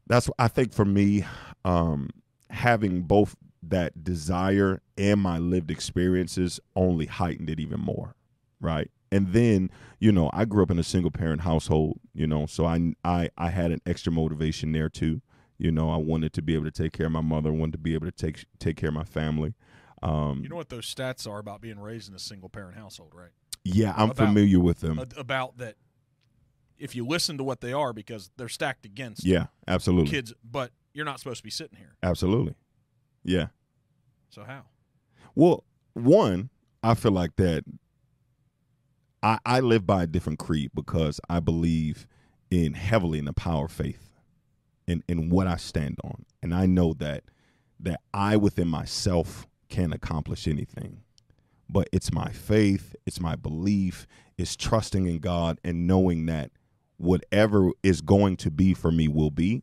that's 0.07 0.29
I 0.39 0.49
think 0.49 0.73
for 0.73 0.85
me, 0.85 1.25
um, 1.65 2.11
having 2.51 3.03
both 3.03 3.37
that 3.63 4.03
desire 4.03 4.83
and 4.99 5.21
my 5.21 5.39
lived 5.39 5.71
experiences 5.71 6.59
only 6.75 7.07
heightened 7.07 7.49
it 7.49 7.61
even 7.61 7.79
more 7.79 8.17
right 8.61 8.91
and 9.13 9.33
then 9.33 9.71
you 10.01 10.11
know 10.11 10.29
i 10.33 10.45
grew 10.45 10.63
up 10.63 10.71
in 10.71 10.79
a 10.79 10.85
single 10.85 11.11
parent 11.11 11.43
household 11.43 12.01
you 12.13 12.27
know 12.27 12.45
so 12.45 12.67
I, 12.67 12.95
I 13.05 13.31
i 13.39 13.51
had 13.51 13.71
an 13.71 13.81
extra 13.87 14.13
motivation 14.13 14.73
there 14.73 14.89
too 14.89 15.23
you 15.63 15.71
know 15.71 15.91
i 15.91 15.97
wanted 15.97 16.33
to 16.33 16.43
be 16.43 16.55
able 16.55 16.65
to 16.65 16.71
take 16.71 16.93
care 16.93 17.07
of 17.07 17.13
my 17.13 17.21
mother 17.21 17.51
I 17.51 17.53
wanted 17.53 17.73
to 17.73 17.79
be 17.79 17.95
able 17.95 18.07
to 18.07 18.13
take 18.13 18.45
take 18.59 18.77
care 18.77 18.89
of 18.89 18.95
my 18.95 19.05
family 19.05 19.55
um 20.03 20.41
You 20.43 20.49
know 20.49 20.57
what 20.57 20.69
those 20.71 20.93
stats 20.93 21.29
are 21.31 21.39
about 21.39 21.61
being 21.61 21.79
raised 21.79 22.09
in 22.09 22.15
a 22.15 22.19
single 22.19 22.49
parent 22.49 22.77
household, 22.77 23.13
right? 23.15 23.31
yeah 23.65 23.93
i'm 23.97 24.11
about- 24.11 24.17
familiar 24.27 24.59
with 24.61 24.81
them 24.81 24.99
about 25.17 25.59
that 25.59 25.77
if 26.79 26.97
you 26.97 27.07
listen 27.07 27.39
to 27.39 27.45
what 27.45 27.61
they 27.61 27.73
are 27.73 27.93
because 27.93 28.31
they're 28.37 28.49
stacked 28.49 28.85
against 28.85 29.25
yeah 29.25 29.47
absolutely 29.69 30.11
kids, 30.11 30.35
but 30.43 30.73
you're 30.95 31.05
not 31.07 31.19
supposed 31.21 31.39
to 31.39 31.45
be 31.45 31.51
sitting 31.51 31.79
here. 31.79 31.95
absolutely 32.03 32.55
yeah 33.25 33.47
So 34.31 34.43
how? 34.45 34.63
Well, 35.35 35.63
one, 35.95 36.51
I 36.83 36.95
feel 36.95 37.13
like 37.13 37.37
that 37.37 37.65
I, 39.23 39.39
I 39.47 39.61
live 39.61 39.87
by 39.87 40.03
a 40.03 40.07
different 40.07 40.39
creed 40.39 40.73
because 40.75 41.21
I 41.29 41.39
believe 41.41 42.07
in 42.51 42.75
heavily 42.75 43.19
in 43.19 43.25
the 43.27 43.33
power 43.33 43.67
of 43.67 43.73
faith 43.73 44.11
and 44.89 45.03
in 45.09 45.31
what 45.31 45.47
I 45.47 45.57
stand 45.57 45.99
on. 46.05 46.25
And 46.43 46.55
I 46.55 46.67
know 46.67 46.95
that 46.95 47.25
that 47.81 48.01
I 48.15 48.37
within 48.37 48.69
myself 48.69 49.47
can 49.69 49.93
accomplish 49.93 50.47
anything. 50.47 51.03
But 51.69 51.89
it's 51.93 52.13
my 52.13 52.31
faith, 52.31 52.95
it's 53.07 53.21
my 53.21 53.35
belief, 53.35 54.07
it's 54.39 54.57
trusting 54.57 55.07
in 55.07 55.19
God 55.19 55.59
and 55.65 55.87
knowing 55.87 56.27
that 56.27 56.51
whatever 56.97 57.71
is 57.83 58.01
going 58.01 58.37
to 58.37 58.51
be 58.51 58.75
for 58.75 58.93
me 58.93 59.09
will 59.09 59.31
be. 59.31 59.63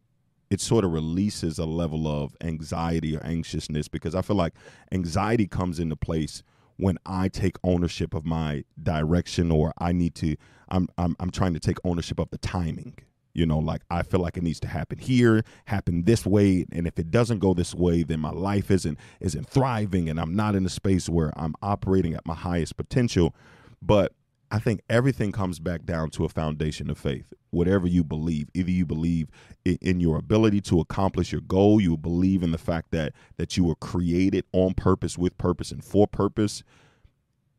It 0.50 0.60
sort 0.60 0.84
of 0.84 0.92
releases 0.92 1.60
a 1.60 1.66
level 1.66 2.08
of 2.08 2.36
anxiety 2.42 3.16
or 3.16 3.24
anxiousness 3.24 3.88
because 3.88 4.16
I 4.16 4.22
feel 4.24 4.36
like 4.36 4.54
anxiety 4.92 5.46
comes 5.46 5.80
into 5.80 5.96
place 5.96 6.42
when 6.78 6.98
I 7.06 7.28
take 7.28 7.58
ownership 7.64 8.14
of 8.16 8.26
my 8.26 8.64
direction 8.82 9.52
or 9.52 9.74
I 9.78 9.92
need 9.92 10.16
to 10.16 10.36
I'm 10.70 10.88
I'm 10.98 11.16
I'm 11.20 11.30
trying 11.30 11.54
to 11.54 11.60
take 11.60 11.78
ownership 11.84 12.20
of 12.20 12.30
the 12.30 12.38
timing. 12.38 12.98
You 13.34 13.46
know, 13.46 13.60
like 13.60 13.82
I 13.90 14.04
feel 14.04 14.20
like 14.20 14.38
it 14.38 14.44
needs 14.44 14.60
to 14.62 14.68
happen 14.68 14.98
here, 14.98 15.44
happen 15.66 16.04
this 16.04 16.26
way, 16.26 16.66
and 16.72 16.88
if 16.88 16.98
it 16.98 17.12
doesn't 17.12 17.40
go 17.40 17.54
this 17.54 17.76
way, 17.76 18.04
then 18.04 18.20
my 18.20 18.32
life 18.32 18.72
isn't 18.72 18.98
isn't 19.20 19.48
thriving 19.48 20.10
and 20.10 20.20
I'm 20.20 20.36
not 20.36 20.56
in 20.56 20.66
a 20.66 20.70
space 20.70 21.08
where 21.08 21.32
I'm 21.38 21.56
operating 21.62 22.14
at 22.14 22.26
my 22.26 22.36
highest 22.36 22.76
potential. 22.76 23.36
But 23.82 24.14
I 24.52 24.60
think 24.60 24.82
everything 24.90 25.32
comes 25.32 25.60
back 25.60 25.86
down 25.86 26.10
to 26.12 26.26
a 26.26 26.30
foundation 26.30 26.90
of 26.90 26.98
faith. 26.98 27.34
Whatever 27.52 27.88
you 27.88 28.04
believe, 28.04 28.50
either 28.54 28.72
you 28.72 28.86
believe 28.86 29.30
in 29.64 30.00
your 30.00 30.18
ability 30.18 30.62
to 30.62 30.80
accomplish 30.80 31.32
your 31.32 31.42
goal, 31.42 31.80
you 31.80 31.98
believe 31.98 32.42
in 32.42 32.52
the 32.52 32.58
fact 32.58 32.92
that 32.92 33.14
that 33.38 33.58
you 33.58 33.64
were 33.64 33.76
created 33.76 34.46
on 34.52 34.74
purpose, 34.74 35.18
with 35.18 35.38
purpose, 35.38 35.72
and 35.72 35.84
for 35.84 36.08
purpose. 36.08 36.64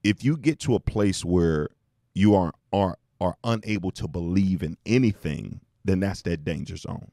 If 0.02 0.24
you 0.24 0.36
get 0.36 0.58
to 0.60 0.74
a 0.74 0.80
place 0.80 1.24
where 1.24 1.68
you 2.14 2.34
are 2.34 2.52
are 2.72 2.98
are 3.20 3.36
unable 3.44 3.90
to 3.92 4.08
believe 4.08 4.62
in 4.62 4.76
anything, 4.86 5.60
then 5.84 6.00
that's 6.00 6.22
that 6.22 6.44
danger 6.44 6.76
zone. 6.76 7.08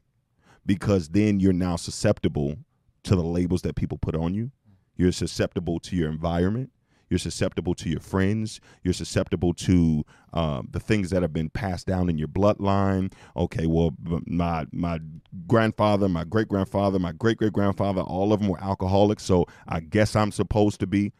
because 0.66 1.10
then 1.10 1.40
you're 1.40 1.52
now 1.52 1.76
susceptible 1.76 2.56
to 3.04 3.16
the 3.16 3.22
labels 3.22 3.62
that 3.62 3.76
people 3.76 3.98
put 3.98 4.14
on 4.14 4.34
you. 4.34 4.50
You're 4.96 5.12
susceptible 5.12 5.80
to 5.80 5.96
your 5.96 6.08
environment. 6.10 6.70
You're 7.10 7.18
susceptible 7.18 7.74
to 7.76 7.90
your 7.90 8.00
friends. 8.00 8.60
You're 8.84 8.94
susceptible 8.94 9.54
to 9.54 10.04
um, 10.34 10.68
the 10.72 10.80
things 10.80 11.10
that 11.10 11.22
have 11.22 11.32
been 11.32 11.50
passed 11.50 11.86
down 11.86 12.10
in 12.10 12.18
your 12.18 12.28
bloodline. 12.28 13.12
Okay, 13.36 13.66
well, 13.66 13.92
my 14.26 14.66
my 14.72 15.00
grandfather, 15.46 16.08
my 16.08 16.24
great 16.24 16.48
grandfather, 16.48 16.98
my 16.98 17.12
great 17.12 17.38
great 17.38 17.52
grandfather, 17.52 18.02
all 18.02 18.32
of 18.32 18.40
them 18.40 18.48
were 18.48 18.62
alcoholics. 18.62 19.24
So 19.24 19.46
I 19.68 19.80
guess 19.80 20.16
I'm 20.16 20.32
supposed 20.32 20.80
to 20.80 20.86
be. 20.86 21.12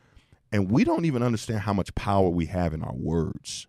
And 0.53 0.71
we 0.71 0.85
don't 0.85 1.05
even 1.07 1.23
understand 1.23 1.61
how 1.61 1.75
much 1.75 1.95
power 1.95 2.31
we 2.31 2.47
have 2.47 2.75
in 2.75 2.83
our 2.83 2.95
words. 2.95 3.67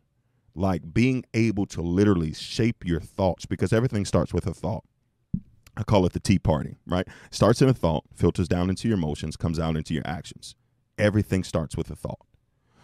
Like 0.59 0.93
being 0.93 1.23
able 1.33 1.65
to 1.67 1.81
literally 1.81 2.33
shape 2.33 2.85
your 2.85 2.99
thoughts 2.99 3.45
because 3.45 3.71
everything 3.71 4.05
starts 4.05 4.33
with 4.33 4.45
a 4.45 4.53
thought. 4.53 4.83
I 5.77 5.83
call 5.83 6.05
it 6.05 6.13
the 6.13 6.19
tea 6.19 6.39
party, 6.39 6.75
right? 6.85 7.07
Starts 7.31 7.61
in 7.61 7.69
a 7.69 7.73
thought, 7.73 8.03
filters 8.13 8.49
down 8.49 8.69
into 8.69 8.87
your 8.89 8.97
emotions, 8.97 9.37
comes 9.37 9.59
out 9.59 9.77
into 9.77 9.93
your 9.93 10.05
actions 10.05 10.55
everything 10.99 11.43
starts 11.43 11.75
with 11.75 11.89
a 11.89 11.95
thought. 11.95 12.19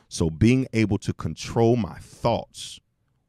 So 0.07 0.29
being 0.29 0.65
able 0.73 0.97
to 0.99 1.13
control 1.13 1.75
my 1.75 1.97
thoughts 1.99 2.79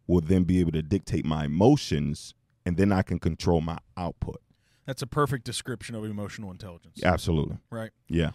will 0.07 0.21
then 0.21 0.45
be 0.45 0.61
able 0.61 0.73
to 0.73 0.83
dictate 0.83 1.27
my 1.27 1.45
emotions 1.45 2.35
and 2.65 2.77
then 2.77 2.93
I 2.93 3.03
can 3.03 3.19
control 3.19 3.61
my 3.61 3.79
output. 3.97 4.41
That's 4.87 5.03
a 5.03 5.07
perfect 5.07 5.45
description 5.45 5.97
of 5.97 6.05
emotional 6.05 6.51
intelligence. 6.51 7.03
Absolutely. 7.03 7.59
Right. 7.71 7.91
Yeah. 8.09 8.31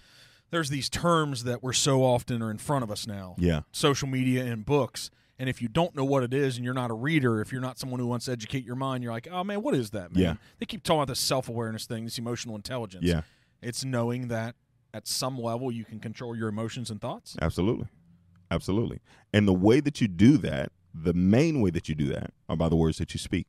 There's 0.50 0.69
these 0.69 0.89
terms 0.89 1.45
that 1.45 1.63
we're 1.63 1.71
so 1.71 2.04
often 2.04 2.41
are 2.41 2.52
in 2.52 2.58
front 2.58 2.84
of 2.84 2.91
us 2.91 3.08
now. 3.08 3.36
Yeah. 3.38 3.62
Social 3.71 4.08
media 4.08 4.43
and 4.43 4.65
books. 4.65 5.10
And 5.41 5.49
if 5.49 5.60
you 5.60 5.67
don't 5.67 5.95
know 5.95 6.06
what 6.06 6.21
it 6.21 6.36
is 6.36 6.58
and 6.58 6.63
you're 6.63 6.75
not 6.75 6.91
a 6.91 6.93
reader, 6.93 7.41
if 7.41 7.51
you're 7.51 7.63
not 7.63 7.80
someone 7.80 7.99
who 7.99 8.06
wants 8.06 8.25
to 8.25 8.32
educate 8.32 8.63
your 8.63 8.75
mind, 8.75 9.04
you're 9.04 9.12
like, 9.12 9.27
oh 9.32 9.43
man, 9.43 9.63
what 9.63 9.73
is 9.73 9.89
that, 9.89 10.13
man? 10.13 10.23
Yeah. 10.23 10.34
They 10.60 10.67
keep 10.67 10.84
talking 10.84 10.99
about 10.99 11.08
this 11.08 11.19
self 11.19 11.49
awareness 11.49 11.88
thing, 11.88 12.04
this 12.04 12.19
emotional 12.19 12.56
intelligence. 12.56 13.04
Yeah. 13.04 13.21
It's 13.60 13.84
knowing 13.84 14.27
that 14.27 14.54
at 14.93 15.08
some 15.08 15.39
level 15.39 15.71
you 15.71 15.84
can 15.84 15.99
control 15.99 16.36
your 16.36 16.47
emotions 16.47 16.91
and 16.91 17.01
thoughts? 17.01 17.38
Absolutely. 17.41 17.88
Absolutely. 18.51 18.99
And 19.34 19.47
the 19.47 19.54
way 19.54 19.80
that 19.80 19.99
you 19.99 20.08
do 20.08 20.38
that, 20.38 20.73
the 20.93 21.15
main 21.15 21.60
way 21.60 21.71
that 21.71 21.89
you 21.89 21.95
do 21.95 22.10
that 22.10 22.34
are 22.47 22.56
by 22.56 22.69
the 22.69 22.75
words 22.75 22.99
that 22.99 23.15
you 23.15 23.17
speak. 23.17 23.47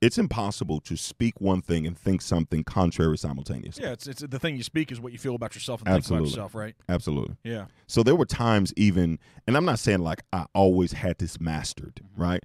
It's 0.00 0.16
impossible 0.16 0.80
to 0.82 0.96
speak 0.96 1.40
one 1.40 1.60
thing 1.60 1.86
and 1.86 1.98
think 1.98 2.22
something 2.22 2.62
contrary 2.62 3.18
simultaneously. 3.18 3.84
Yeah, 3.84 3.92
it's, 3.92 4.06
it's 4.06 4.22
the 4.22 4.38
thing 4.38 4.56
you 4.56 4.62
speak 4.62 4.92
is 4.92 5.00
what 5.00 5.12
you 5.12 5.18
feel 5.18 5.34
about 5.34 5.54
yourself 5.54 5.80
and 5.80 5.88
Absolutely. 5.88 6.28
think 6.28 6.36
about 6.36 6.40
yourself, 6.42 6.54
right? 6.54 6.74
Absolutely. 6.88 7.36
Yeah. 7.42 7.66
So 7.88 8.02
there 8.02 8.14
were 8.14 8.26
times 8.26 8.72
even, 8.76 9.18
and 9.46 9.56
I'm 9.56 9.64
not 9.64 9.80
saying 9.80 9.98
like 10.00 10.22
I 10.32 10.46
always 10.54 10.92
had 10.92 11.18
this 11.18 11.40
mastered, 11.40 11.96
mm-hmm. 11.96 12.22
right? 12.22 12.42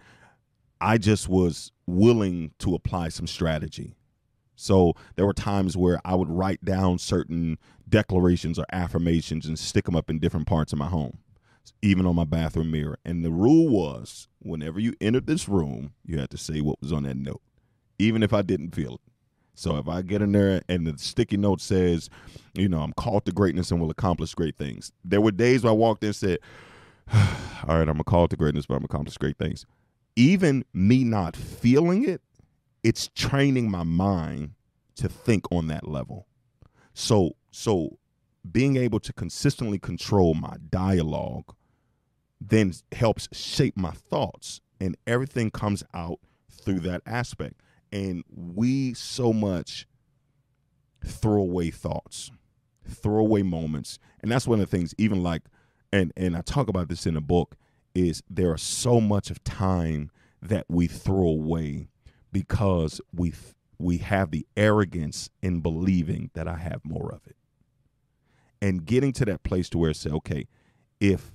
I 0.81 0.97
just 0.97 1.29
was 1.29 1.71
willing 1.85 2.51
to 2.59 2.75
apply 2.75 3.09
some 3.09 3.27
strategy. 3.27 3.95
So 4.55 4.93
there 5.15 5.25
were 5.25 5.33
times 5.33 5.77
where 5.77 5.99
I 6.05 6.15
would 6.15 6.29
write 6.29 6.63
down 6.65 6.97
certain 6.97 7.57
declarations 7.87 8.57
or 8.57 8.65
affirmations 8.71 9.45
and 9.45 9.57
stick 9.57 9.85
them 9.85 9.95
up 9.95 10.09
in 10.09 10.19
different 10.19 10.47
parts 10.47 10.73
of 10.73 10.79
my 10.79 10.87
home, 10.87 11.19
even 11.81 12.05
on 12.05 12.15
my 12.15 12.25
bathroom 12.25 12.71
mirror. 12.71 12.97
And 13.05 13.23
the 13.23 13.31
rule 13.31 13.69
was 13.69 14.27
whenever 14.39 14.79
you 14.79 14.93
entered 14.99 15.27
this 15.27 15.47
room, 15.47 15.93
you 16.05 16.19
had 16.19 16.29
to 16.31 16.37
say 16.37 16.61
what 16.61 16.81
was 16.81 16.91
on 16.91 17.03
that 17.03 17.17
note, 17.17 17.41
even 17.99 18.23
if 18.23 18.33
I 18.33 18.41
didn't 18.41 18.75
feel 18.75 18.95
it. 18.95 19.01
So 19.55 19.77
if 19.77 19.87
I 19.87 20.01
get 20.01 20.21
in 20.21 20.31
there 20.31 20.61
and 20.67 20.87
the 20.87 20.97
sticky 20.97 21.37
note 21.37 21.61
says, 21.61 22.09
you 22.53 22.67
know, 22.67 22.79
I'm 22.79 22.93
called 22.93 23.25
to 23.25 23.31
greatness 23.31 23.69
and 23.71 23.79
will 23.79 23.91
accomplish 23.91 24.33
great 24.33 24.57
things. 24.57 24.91
There 25.05 25.21
were 25.21 25.31
days 25.31 25.63
where 25.63 25.71
I 25.71 25.75
walked 25.75 26.03
in 26.03 26.07
and 26.07 26.15
said, 26.15 26.39
all 27.13 27.77
right, 27.77 27.87
I'm 27.87 27.99
a 27.99 28.03
call 28.03 28.27
to 28.27 28.35
greatness, 28.35 28.65
but 28.65 28.75
I'm 28.75 28.83
accomplish 28.83 29.17
great 29.17 29.37
things. 29.37 29.65
Even 30.15 30.65
me 30.73 31.03
not 31.03 31.35
feeling 31.35 32.07
it, 32.07 32.21
it's 32.83 33.09
training 33.15 33.69
my 33.69 33.83
mind 33.83 34.51
to 34.95 35.07
think 35.07 35.45
on 35.51 35.67
that 35.67 35.87
level. 35.87 36.27
So 36.93 37.35
so 37.51 37.97
being 38.49 38.77
able 38.77 38.99
to 38.99 39.13
consistently 39.13 39.79
control 39.79 40.33
my 40.33 40.57
dialogue 40.69 41.55
then 42.41 42.73
helps 42.91 43.29
shape 43.31 43.77
my 43.77 43.91
thoughts 43.91 44.59
and 44.79 44.97
everything 45.07 45.49
comes 45.49 45.83
out 45.93 46.19
through 46.51 46.81
that 46.81 47.01
aspect. 47.05 47.61
And 47.91 48.23
we 48.29 48.93
so 48.93 49.31
much 49.31 49.87
throw 51.05 51.41
away 51.41 51.71
thoughts, 51.71 52.31
throw 52.87 53.19
away 53.19 53.43
moments. 53.43 53.97
And 54.21 54.31
that's 54.31 54.47
one 54.47 54.59
of 54.59 54.69
the 54.69 54.77
things, 54.77 54.93
even 54.97 55.23
like, 55.23 55.43
and, 55.91 56.11
and 56.17 56.35
I 56.35 56.41
talk 56.41 56.67
about 56.67 56.89
this 56.89 57.05
in 57.05 57.13
the 57.13 57.21
book, 57.21 57.55
is 57.95 58.23
there 58.29 58.51
are 58.51 58.57
so 58.57 58.99
much 58.99 59.29
of 59.29 59.43
time 59.43 60.11
that 60.41 60.65
we 60.67 60.87
throw 60.87 61.27
away 61.27 61.87
because 62.31 62.99
we 63.15 63.33
we 63.79 63.97
have 63.97 64.31
the 64.31 64.45
arrogance 64.55 65.29
in 65.41 65.59
believing 65.59 66.29
that 66.33 66.47
I 66.47 66.55
have 66.55 66.81
more 66.85 67.11
of 67.13 67.21
it. 67.27 67.35
And 68.63 68.85
getting 68.85 69.11
to 69.13 69.25
that 69.25 69.43
place 69.43 69.69
to 69.69 69.77
where 69.77 69.91
it 69.91 69.97
say, 69.97 70.09
okay, 70.09 70.47
if 70.99 71.33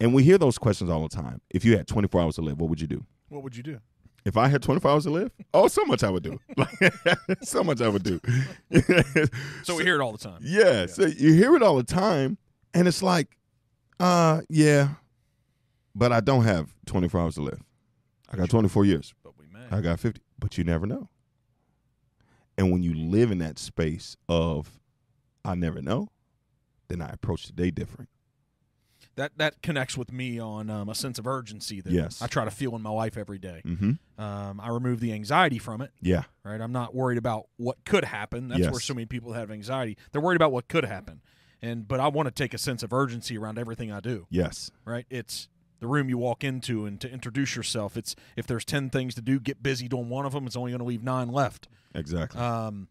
and 0.00 0.14
we 0.14 0.22
hear 0.22 0.38
those 0.38 0.58
questions 0.58 0.90
all 0.90 1.02
the 1.02 1.08
time. 1.08 1.40
If 1.50 1.64
you 1.64 1.76
had 1.76 1.88
24 1.88 2.20
hours 2.20 2.36
to 2.36 2.42
live, 2.42 2.60
what 2.60 2.70
would 2.70 2.80
you 2.80 2.86
do? 2.86 3.04
What 3.28 3.42
would 3.42 3.56
you 3.56 3.62
do? 3.62 3.80
If 4.24 4.36
I 4.36 4.48
had 4.48 4.62
24 4.62 4.90
hours 4.90 5.04
to 5.04 5.10
live, 5.10 5.30
oh, 5.54 5.68
so 5.68 5.84
much 5.84 6.02
I 6.04 6.10
would 6.10 6.22
do. 6.22 6.38
so 7.42 7.64
much 7.64 7.80
I 7.80 7.88
would 7.88 8.02
do. 8.02 8.20
so 9.62 9.76
we 9.76 9.84
hear 9.84 9.96
it 9.96 10.00
all 10.00 10.12
the 10.12 10.18
time. 10.18 10.38
Yeah, 10.42 10.82
yeah. 10.82 10.86
So 10.86 11.06
you 11.06 11.32
hear 11.32 11.56
it 11.56 11.62
all 11.62 11.76
the 11.76 11.82
time, 11.82 12.36
and 12.74 12.86
it's 12.86 13.02
like, 13.02 13.36
uh, 13.98 14.42
yeah, 14.48 14.90
but 15.94 16.12
I 16.12 16.20
don't 16.20 16.44
have 16.44 16.74
24 16.86 17.20
hours 17.20 17.34
to 17.36 17.42
live. 17.42 17.62
I 18.30 18.36
got 18.36 18.50
24 18.50 18.84
years. 18.84 19.14
But 19.24 19.32
we 19.38 19.46
may. 19.46 19.64
I 19.70 19.80
got 19.80 19.98
50, 19.98 20.20
but 20.38 20.58
you 20.58 20.64
never 20.64 20.86
know. 20.86 21.08
And 22.58 22.70
when 22.70 22.82
you 22.82 22.94
live 22.94 23.30
in 23.30 23.38
that 23.38 23.58
space 23.58 24.16
of, 24.28 24.78
I 25.44 25.54
never 25.54 25.80
know, 25.80 26.08
then 26.88 27.02
I 27.02 27.10
approach 27.10 27.46
the 27.46 27.52
day 27.52 27.70
different. 27.70 28.08
That 29.16 29.32
that 29.36 29.62
connects 29.62 29.96
with 29.96 30.12
me 30.12 30.38
on 30.38 30.70
um, 30.70 30.88
a 30.88 30.94
sense 30.94 31.18
of 31.18 31.26
urgency 31.26 31.80
that 31.80 31.92
yes. 31.92 32.22
I 32.22 32.28
try 32.28 32.44
to 32.44 32.50
feel 32.50 32.76
in 32.76 32.82
my 32.82 32.90
life 32.90 33.16
every 33.16 33.38
day. 33.38 33.62
Mm-hmm. 33.64 34.22
Um, 34.22 34.60
I 34.60 34.68
remove 34.70 35.00
the 35.00 35.12
anxiety 35.12 35.58
from 35.58 35.80
it. 35.80 35.90
Yeah. 36.00 36.22
Right. 36.44 36.60
I'm 36.60 36.72
not 36.72 36.94
worried 36.94 37.18
about 37.18 37.48
what 37.56 37.84
could 37.84 38.04
happen. 38.04 38.48
That's 38.48 38.60
yes. 38.60 38.70
where 38.70 38.80
so 38.80 38.94
many 38.94 39.06
people 39.06 39.32
have 39.32 39.50
anxiety. 39.50 39.96
They're 40.12 40.20
worried 40.20 40.36
about 40.36 40.52
what 40.52 40.68
could 40.68 40.84
happen. 40.84 41.20
And 41.60 41.88
but 41.88 41.98
I 41.98 42.08
want 42.08 42.26
to 42.28 42.30
take 42.30 42.54
a 42.54 42.58
sense 42.58 42.84
of 42.84 42.92
urgency 42.92 43.36
around 43.36 43.58
everything 43.58 43.90
I 43.90 44.00
do. 44.00 44.26
Yes. 44.30 44.70
Right. 44.84 45.06
It's 45.10 45.48
the 45.80 45.88
room 45.88 46.08
you 46.08 46.18
walk 46.18 46.44
into 46.44 46.86
and 46.86 47.00
to 47.00 47.10
introduce 47.10 47.56
yourself. 47.56 47.96
It's 47.96 48.14
if 48.36 48.46
there's 48.46 48.64
ten 48.64 48.88
things 48.88 49.16
to 49.16 49.20
do, 49.20 49.40
get 49.40 49.62
busy 49.62 49.88
doing 49.88 50.08
one 50.08 50.26
of 50.26 50.32
them. 50.32 50.46
It's 50.46 50.56
only 50.56 50.70
going 50.70 50.80
to 50.80 50.84
leave 50.84 51.02
nine 51.02 51.28
left. 51.28 51.68
Exactly. 51.94 52.40
Um, 52.40 52.88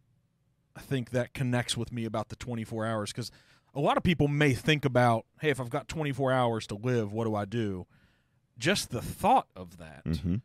I 0.76 0.82
think 0.82 1.10
that 1.12 1.34
connects 1.34 1.76
with 1.76 1.92
me 1.92 2.06
about 2.06 2.30
the 2.30 2.36
24 2.36 2.86
hours 2.86 3.12
because 3.12 3.32
a 3.78 3.80
lot 3.80 3.96
of 3.96 4.04
people 4.04 4.28
may 4.28 4.54
think 4.54 4.86
about, 4.86 5.26
hey, 5.40 5.52
if 5.52 5.62
I've 5.62 5.70
got 5.70 5.88
24 5.88 6.32
hours 6.32 6.66
to 6.68 6.76
live, 6.76 7.14
what 7.14 7.26
do 7.26 7.36
I 7.36 7.46
do? 7.46 7.86
Just 8.58 8.90
the 8.90 9.04
thought 9.04 9.48
of 9.56 9.78
that. 9.78 10.04
Mm-hmm. 10.04 10.38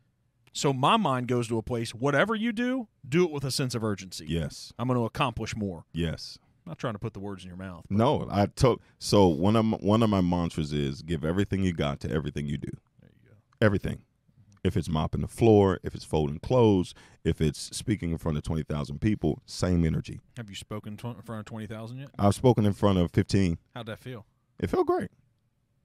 So 0.52 0.74
my 0.74 0.98
mind 0.98 1.28
goes 1.28 1.48
to 1.48 1.56
a 1.56 1.62
place. 1.62 1.94
Whatever 1.94 2.34
you 2.34 2.52
do, 2.52 2.88
do 3.08 3.24
it 3.24 3.30
with 3.30 3.44
a 3.44 3.50
sense 3.50 3.74
of 3.74 3.82
urgency. 3.82 4.26
Yes. 4.28 4.74
I'm 4.78 4.86
going 4.86 5.00
to 5.00 5.06
accomplish 5.06 5.56
more. 5.56 5.86
Yes. 5.94 6.38
I'm 6.66 6.70
not 6.70 6.78
trying 6.78 6.92
to 6.92 6.98
put 6.98 7.14
the 7.14 7.20
words 7.20 7.42
in 7.42 7.48
your 7.48 7.56
mouth. 7.56 7.86
No, 7.88 8.28
I 8.30 8.46
told. 8.46 8.82
So 8.98 9.28
one 9.28 9.56
of 9.56 9.64
my, 9.64 9.78
one 9.78 10.02
of 10.02 10.10
my 10.10 10.20
mantras 10.20 10.74
is 10.74 11.00
give 11.00 11.24
everything 11.24 11.64
you 11.64 11.72
got 11.72 12.00
to 12.00 12.10
everything 12.10 12.46
you 12.46 12.58
do. 12.58 12.70
There 13.00 13.10
you 13.14 13.30
go. 13.30 13.36
Everything 13.64 14.02
if 14.64 14.76
it's 14.76 14.88
mopping 14.88 15.20
the 15.20 15.28
floor, 15.28 15.80
if 15.82 15.94
it's 15.94 16.04
folding 16.04 16.38
clothes, 16.38 16.94
if 17.24 17.40
it's 17.40 17.76
speaking 17.76 18.12
in 18.12 18.18
front 18.18 18.36
of 18.36 18.44
20,000 18.44 19.00
people, 19.00 19.40
same 19.44 19.84
energy. 19.84 20.20
Have 20.36 20.48
you 20.48 20.56
spoken 20.56 20.92
in 20.92 20.96
front 20.98 21.18
of 21.18 21.44
20,000 21.44 21.98
yet? 21.98 22.08
I've 22.18 22.34
spoken 22.34 22.64
in 22.64 22.72
front 22.72 22.98
of 22.98 23.10
15. 23.10 23.58
How'd 23.74 23.86
that 23.86 23.98
feel? 23.98 24.24
It 24.60 24.70
felt 24.70 24.86
great. 24.86 25.10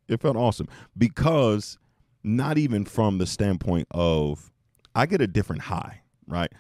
It 0.08 0.22
felt 0.22 0.38
awesome 0.38 0.68
because 0.98 1.78
not 2.24 2.58
even 2.58 2.86
from 2.86 3.18
the 3.18 3.26
standpoint 3.26 3.88
of 3.92 4.52
I 4.96 5.06
get 5.06 5.22
a 5.22 5.28
different 5.28 5.63
high, 5.63 6.02
right? 6.28 6.52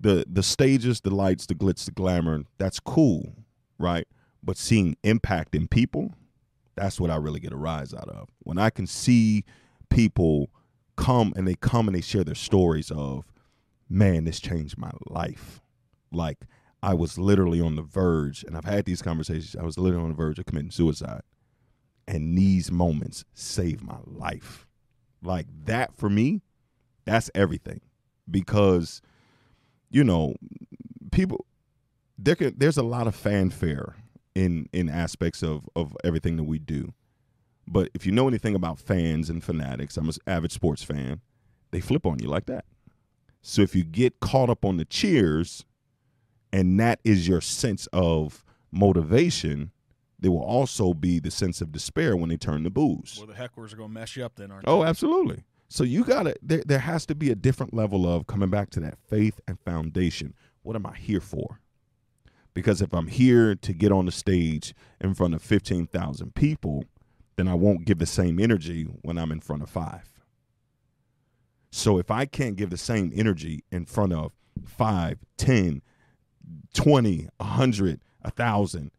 The 0.00 0.24
the 0.28 0.42
stages, 0.42 1.00
the 1.00 1.14
lights, 1.14 1.46
the 1.46 1.54
glitz, 1.54 1.86
the 1.86 1.90
glamour, 1.90 2.44
that's 2.58 2.78
cool, 2.78 3.34
right? 3.78 4.06
But 4.42 4.56
seeing 4.56 4.96
impact 5.02 5.54
in 5.54 5.66
people, 5.66 6.14
that's 6.76 7.00
what 7.00 7.10
I 7.10 7.16
really 7.16 7.40
get 7.40 7.52
a 7.52 7.56
rise 7.56 7.94
out 7.94 8.08
of. 8.08 8.28
When 8.40 8.58
I 8.58 8.70
can 8.70 8.86
see 8.86 9.44
people 9.88 10.50
come 10.96 11.32
and 11.36 11.46
they 11.46 11.54
come 11.54 11.88
and 11.88 11.96
they 11.96 12.00
share 12.00 12.24
their 12.24 12.34
stories 12.34 12.90
of, 12.90 13.24
man, 13.88 14.24
this 14.24 14.40
changed 14.40 14.78
my 14.78 14.90
life. 15.06 15.60
Like 16.12 16.38
I 16.82 16.94
was 16.94 17.18
literally 17.18 17.60
on 17.60 17.76
the 17.76 17.82
verge, 17.82 18.44
and 18.44 18.56
I've 18.56 18.64
had 18.64 18.84
these 18.84 19.02
conversations. 19.02 19.56
I 19.56 19.64
was 19.64 19.78
literally 19.78 20.04
on 20.04 20.10
the 20.10 20.16
verge 20.16 20.38
of 20.38 20.46
committing 20.46 20.70
suicide, 20.70 21.22
and 22.06 22.36
these 22.36 22.70
moments 22.70 23.24
saved 23.34 23.82
my 23.82 23.98
life. 24.04 24.66
Like 25.22 25.46
that 25.64 25.96
for 25.96 26.10
me, 26.10 26.42
that's 27.04 27.30
everything, 27.34 27.80
because 28.30 29.00
you 29.90 30.04
know, 30.04 30.34
people 31.10 31.46
there 32.18 32.34
can, 32.34 32.54
there's 32.56 32.76
a 32.76 32.82
lot 32.82 33.06
of 33.06 33.14
fanfare 33.14 33.96
in 34.34 34.68
in 34.72 34.88
aspects 34.88 35.42
of 35.42 35.68
of 35.74 35.96
everything 36.04 36.36
that 36.36 36.44
we 36.44 36.58
do 36.58 36.92
but 37.66 37.90
if 37.94 38.04
you 38.06 38.12
know 38.12 38.28
anything 38.28 38.54
about 38.54 38.78
fans 38.78 39.30
and 39.30 39.42
fanatics, 39.42 39.96
I'm 39.96 40.08
an 40.08 40.14
avid 40.26 40.52
sports 40.52 40.82
fan, 40.82 41.20
they 41.70 41.80
flip 41.80 42.06
on 42.06 42.18
you 42.18 42.28
like 42.28 42.46
that. 42.46 42.64
So 43.42 43.62
if 43.62 43.74
you 43.74 43.84
get 43.84 44.20
caught 44.20 44.48
up 44.50 44.64
on 44.64 44.76
the 44.76 44.84
cheers, 44.84 45.64
and 46.52 46.78
that 46.80 47.00
is 47.04 47.26
your 47.28 47.40
sense 47.40 47.86
of 47.92 48.44
motivation, 48.70 49.70
there 50.18 50.30
will 50.30 50.42
also 50.42 50.94
be 50.94 51.18
the 51.18 51.30
sense 51.30 51.60
of 51.60 51.72
despair 51.72 52.16
when 52.16 52.28
they 52.30 52.36
turn 52.36 52.62
the 52.62 52.70
boos. 52.70 53.16
Well, 53.18 53.26
the 53.26 53.34
hecklers 53.34 53.72
are 53.72 53.76
going 53.76 53.90
to 53.90 53.94
mess 53.94 54.16
you 54.16 54.24
up 54.24 54.36
then, 54.36 54.50
aren't 54.50 54.64
Oh, 54.66 54.78
they? 54.78 54.84
Oh, 54.84 54.88
absolutely. 54.88 55.44
So 55.68 55.82
you 55.82 56.04
gotta 56.04 56.36
there 56.40 56.62
there 56.64 56.78
has 56.78 57.04
to 57.06 57.14
be 57.16 57.30
a 57.30 57.34
different 57.34 57.74
level 57.74 58.06
of 58.06 58.26
coming 58.28 58.48
back 58.50 58.70
to 58.70 58.80
that 58.80 58.96
faith 59.08 59.40
and 59.48 59.58
foundation. 59.58 60.34
What 60.62 60.76
am 60.76 60.86
I 60.86 60.94
here 60.96 61.20
for? 61.20 61.58
Because 62.52 62.80
if 62.80 62.92
I'm 62.92 63.08
here 63.08 63.56
to 63.56 63.72
get 63.72 63.90
on 63.90 64.06
the 64.06 64.12
stage 64.12 64.72
in 65.00 65.14
front 65.14 65.34
of 65.34 65.42
fifteen 65.42 65.86
thousand 65.88 66.34
people, 66.36 66.84
then 67.36 67.48
I 67.48 67.54
won't 67.54 67.84
give 67.84 67.98
the 67.98 68.06
same 68.06 68.38
energy 68.38 68.84
when 69.02 69.18
I'm 69.18 69.32
in 69.32 69.40
front 69.40 69.62
of 69.62 69.70
five. 69.70 70.08
So 71.70 71.98
if 71.98 72.10
I 72.10 72.24
can't 72.26 72.56
give 72.56 72.70
the 72.70 72.76
same 72.76 73.12
energy 73.14 73.64
in 73.70 73.84
front 73.86 74.12
of 74.12 74.32
five, 74.64 75.18
ten, 75.36 75.82
twenty, 76.72 77.28
a 77.40 77.44
hundred, 77.44 78.00
a 78.22 78.30
thousand, 78.30 78.92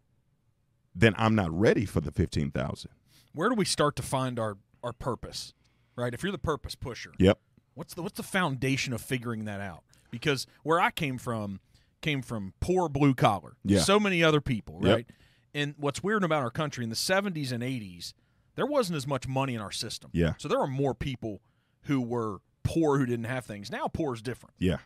then 0.94 1.14
I'm 1.18 1.36
not 1.36 1.58
ready 1.58 1.86
for 1.86 2.02
the 2.02 2.12
fifteen 2.12 2.52
thousand. 2.52 2.92
Where 3.34 3.50
do 3.50 3.56
we 3.56 3.66
start 3.66 3.96
to 3.98 4.04
find 4.04 4.40
our, 4.40 4.58
our 4.84 4.94
purpose? 4.94 5.54
Right? 5.96 6.14
If 6.14 6.24
you're 6.24 6.32
the 6.34 6.38
purpose 6.38 6.76
pusher, 6.76 7.14
Yep. 7.18 7.40
what's 7.74 7.94
the 7.94 8.02
what's 8.02 8.18
the 8.18 8.24
foundation 8.24 8.92
of 8.92 9.00
figuring 9.02 9.46
that 9.46 9.62
out? 9.62 9.84
Because 10.12 10.46
where 10.64 10.80
I 10.82 10.92
came 10.92 11.18
from 11.18 11.62
came 12.02 12.22
from 12.22 12.54
poor 12.60 12.90
blue 12.90 13.14
collar. 13.16 13.56
Yeah. 13.64 13.80
So 13.80 14.00
many 14.00 14.22
other 14.24 14.42
people, 14.42 14.80
Yep. 14.84 14.94
right? 14.96 15.06
And 15.54 15.74
what's 15.78 16.04
weird 16.04 16.26
about 16.26 16.44
our 16.44 16.52
country 16.52 16.84
in 16.84 16.90
the 16.90 16.96
70s 16.98 17.54
and 17.54 17.64
80s, 17.64 18.14
there 18.56 18.66
wasn't 18.66 18.98
as 18.98 19.06
much 19.08 19.28
money 19.28 19.56
in 19.56 19.62
our 19.62 19.72
system. 19.72 20.10
Yeah. 20.14 20.34
So 20.38 20.48
there 20.48 20.60
were 20.60 20.68
more 20.68 20.94
people 20.96 21.42
who 21.84 22.02
were 22.02 22.40
poor 22.64 22.98
who 22.98 23.06
didn't 23.06 23.26
have 23.26 23.46
things. 23.46 23.72
Now 23.72 23.88
poor 23.88 24.14
is 24.14 24.22
different. 24.22 24.56
Yeah. 24.58 24.78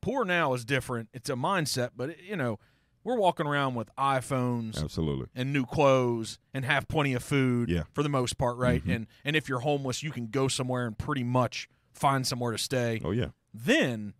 Poor 0.00 0.24
now 0.24 0.52
is 0.54 0.64
different. 0.64 1.08
It's 1.12 1.30
a 1.30 1.34
mindset, 1.34 1.90
but 1.96 2.10
it, 2.10 2.18
you 2.22 2.36
know, 2.36 2.58
we're 3.02 3.16
walking 3.18 3.46
around 3.46 3.74
with 3.74 3.88
iPhones 3.96 4.82
Absolutely. 4.82 5.26
and 5.34 5.52
new 5.52 5.66
clothes 5.66 6.38
and 6.54 6.64
have 6.64 6.88
plenty 6.88 7.12
of 7.14 7.22
food 7.22 7.68
Yeah. 7.68 7.82
for 7.92 8.02
the 8.02 8.08
most 8.08 8.38
part, 8.38 8.56
right? 8.56 8.82
Mhm. 8.84 8.94
And 8.94 9.06
and 9.24 9.36
if 9.36 9.48
you're 9.48 9.60
homeless, 9.60 10.02
you 10.02 10.10
can 10.10 10.28
go 10.28 10.48
somewhere 10.48 10.86
and 10.86 10.96
pretty 10.96 11.24
much 11.24 11.68
find 11.92 12.26
somewhere 12.26 12.52
to 12.52 12.58
stay. 12.58 13.00
Oh 13.04 13.10
yeah. 13.10 13.28
Then 13.52 14.14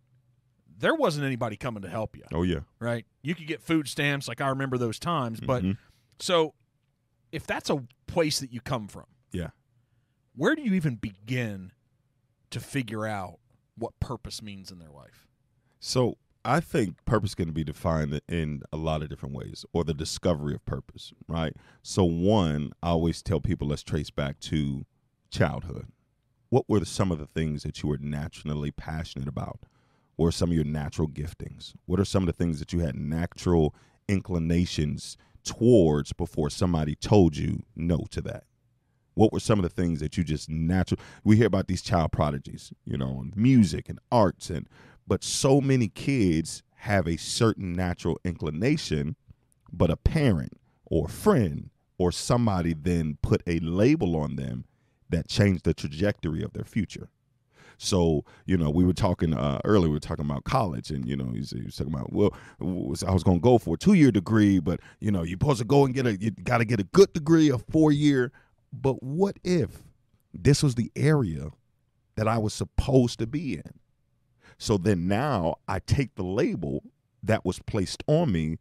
there 0.77 0.93
wasn't 0.95 1.25
anybody 1.25 1.55
coming 1.55 1.81
to 1.83 1.89
help 1.89 2.15
you, 2.17 2.23
Oh 2.33 2.43
yeah. 2.43 2.59
right? 2.79 3.05
You 3.21 3.33
could 3.33 3.47
get 3.47 3.61
food 3.61 3.87
stamps, 3.87 4.27
like 4.27 4.41
I 4.41 4.49
remember 4.49 4.77
those 4.77 4.99
times. 4.99 5.39
But 5.39 5.63
Mhm. 5.63 5.77
so 6.19 6.53
if 7.31 7.47
that's 7.47 7.69
a 7.69 7.83
place 8.07 8.39
that 8.39 8.51
you 8.51 8.61
come 8.61 8.87
from, 8.87 9.05
Yeah. 9.31 9.49
where 10.35 10.55
do 10.55 10.61
you 10.61 10.73
even 10.73 10.95
begin 10.95 11.71
to 12.51 12.59
figure 12.59 13.05
out 13.05 13.39
what 13.77 13.99
purpose 13.99 14.41
means 14.41 14.71
in 14.71 14.79
their 14.79 14.91
life? 14.91 15.27
So 15.79 16.17
I 16.43 16.59
think 16.59 17.03
purpose 17.05 17.33
can 17.35 17.51
be 17.51 17.63
defined 17.63 18.21
in 18.29 18.61
a 18.71 18.77
lot 18.77 19.01
of 19.01 19.09
different 19.09 19.33
ways, 19.35 19.65
or 19.73 19.83
the 19.83 19.93
discovery 19.93 20.53
of 20.53 20.63
purpose, 20.65 21.11
right? 21.27 21.55
So 21.81 22.03
one, 22.03 22.71
I 22.83 22.89
always 22.89 23.21
tell 23.21 23.39
people 23.41 23.67
let's 23.67 23.83
trace 23.83 24.11
back 24.11 24.39
to 24.41 24.85
childhood. 25.31 25.87
What 26.49 26.69
were 26.69 26.85
some 26.85 27.11
of 27.11 27.17
the 27.17 27.25
things 27.25 27.63
that 27.63 27.81
you 27.81 27.89
were 27.89 27.97
naturally 27.97 28.71
passionate 28.71 29.27
about? 29.27 29.61
What 30.15 30.27
are 30.27 30.31
some 30.31 30.51
of 30.51 30.55
your 30.55 30.63
natural 30.63 31.07
giftings? 31.09 31.73
What 31.87 31.99
are 31.99 32.05
some 32.05 32.23
of 32.23 32.27
the 32.27 32.33
things 32.33 32.59
that 32.59 32.71
you 32.71 32.79
had 32.79 32.95
natural 32.95 33.75
inclinations 34.07 35.17
towards 35.45 36.11
before 36.13 36.49
somebody 36.49 36.95
told 36.95 37.37
you 37.37 37.63
no 37.75 38.05
to 38.11 38.21
that? 38.21 38.43
What 39.13 39.31
were 39.31 39.39
some 39.39 39.59
of 39.59 39.63
the 39.63 39.69
things 39.69 40.01
that 40.01 40.17
you 40.17 40.23
just 40.23 40.49
natural? 40.49 40.99
We 41.23 41.37
hear 41.37 41.47
about 41.47 41.67
these 41.67 41.81
child 41.81 42.11
prodigies, 42.11 42.73
you 42.83 42.97
know, 42.97 43.21
in 43.21 43.33
music 43.35 43.87
and 43.87 43.99
arts, 44.11 44.49
and 44.49 44.67
but 45.07 45.23
so 45.23 45.61
many 45.61 45.87
kids 45.87 46.63
have 46.79 47.07
a 47.07 47.17
certain 47.17 47.73
natural 47.73 48.19
inclination, 48.25 49.15
but 49.71 49.89
a 49.89 49.95
parent 49.95 50.59
or 50.85 51.07
friend 51.07 51.69
or 51.97 52.11
somebody 52.11 52.73
then 52.73 53.17
put 53.21 53.41
a 53.47 53.59
label 53.59 54.17
on 54.17 54.35
them 54.35 54.65
that 55.09 55.27
changed 55.27 55.63
the 55.63 55.73
trajectory 55.73 56.43
of 56.43 56.53
their 56.53 56.65
future. 56.65 57.09
So, 57.77 58.23
you 58.45 58.57
know, 58.57 58.69
we 58.69 58.83
were 58.83 58.93
talking 58.93 59.33
uh, 59.33 59.59
earlier, 59.65 59.89
we 59.89 59.95
were 59.95 59.99
talking 59.99 60.25
about 60.25 60.43
college, 60.43 60.91
and, 60.91 61.07
you 61.07 61.15
know, 61.15 61.31
he 61.31 61.39
was, 61.39 61.75
talking 61.75 61.93
about, 61.93 62.13
well, 62.13 62.33
I 62.61 63.11
was 63.11 63.23
going 63.23 63.37
to 63.37 63.43
go 63.43 63.57
for 63.57 63.75
a 63.75 63.77
two 63.77 63.93
year 63.93 64.11
degree, 64.11 64.59
but, 64.59 64.79
you 64.99 65.11
know, 65.11 65.23
you're 65.23 65.37
supposed 65.39 65.59
to 65.59 65.65
go 65.65 65.85
and 65.85 65.93
get 65.93 66.05
a, 66.05 66.17
you 66.17 66.31
got 66.31 66.59
to 66.59 66.65
get 66.65 66.79
a 66.79 66.83
good 66.83 67.11
degree, 67.13 67.49
a 67.49 67.57
four 67.57 67.91
year. 67.91 68.31
But 68.71 69.01
what 69.03 69.37
if 69.43 69.83
this 70.33 70.63
was 70.63 70.75
the 70.75 70.91
area 70.95 71.49
that 72.15 72.27
I 72.27 72.37
was 72.37 72.53
supposed 72.53 73.19
to 73.19 73.27
be 73.27 73.53
in? 73.53 73.79
So 74.57 74.77
then 74.77 75.07
now 75.07 75.55
I 75.67 75.79
take 75.79 76.15
the 76.15 76.23
label 76.23 76.83
that 77.23 77.45
was 77.45 77.59
placed 77.59 78.03
on 78.07 78.31
me 78.31 78.57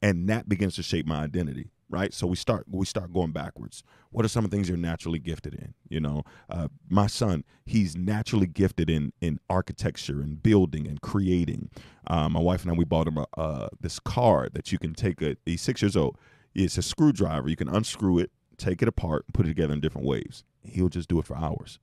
and 0.00 0.28
that 0.28 0.48
begins 0.48 0.74
to 0.76 0.82
shape 0.82 1.06
my 1.06 1.22
identity 1.22 1.70
right? 1.92 2.12
So 2.12 2.26
we 2.26 2.36
start 2.36 2.64
we 2.68 2.86
start 2.86 3.12
going 3.12 3.30
backwards. 3.30 3.84
What 4.10 4.24
are 4.24 4.28
some 4.28 4.48
things 4.48 4.68
you're 4.68 4.78
naturally 4.78 5.18
gifted 5.18 5.54
in? 5.54 5.74
You 5.88 6.00
know 6.00 6.24
uh, 6.50 6.68
my 6.88 7.06
son 7.06 7.44
he's 7.64 7.94
naturally 7.94 8.46
gifted 8.46 8.90
in 8.90 9.12
in 9.20 9.38
architecture 9.48 10.20
and 10.20 10.42
building 10.42 10.88
and 10.88 11.00
creating. 11.00 11.70
Um, 12.08 12.32
my 12.32 12.40
wife 12.40 12.62
and 12.62 12.72
i 12.72 12.74
we 12.74 12.84
bought 12.84 13.06
him 13.06 13.18
a, 13.18 13.26
uh, 13.36 13.68
this 13.80 14.00
car 14.00 14.48
that 14.52 14.72
you 14.72 14.78
can 14.78 14.94
take 14.94 15.22
a 15.22 15.36
he's 15.44 15.60
six 15.62 15.82
years 15.82 15.96
old. 15.96 16.18
It's 16.54 16.78
a 16.78 16.82
screwdriver. 16.82 17.48
You 17.48 17.56
can 17.56 17.68
unscrew 17.68 18.18
it 18.18 18.32
take 18.56 18.82
it 18.82 18.88
apart 18.88 19.24
and 19.26 19.34
put 19.34 19.46
it 19.46 19.50
together 19.50 19.74
in 19.74 19.80
different 19.80 20.06
ways. 20.06 20.44
He'll 20.62 20.88
just 20.88 21.08
do 21.08 21.18
it 21.18 21.26
for 21.26 21.36
hours 21.36 21.78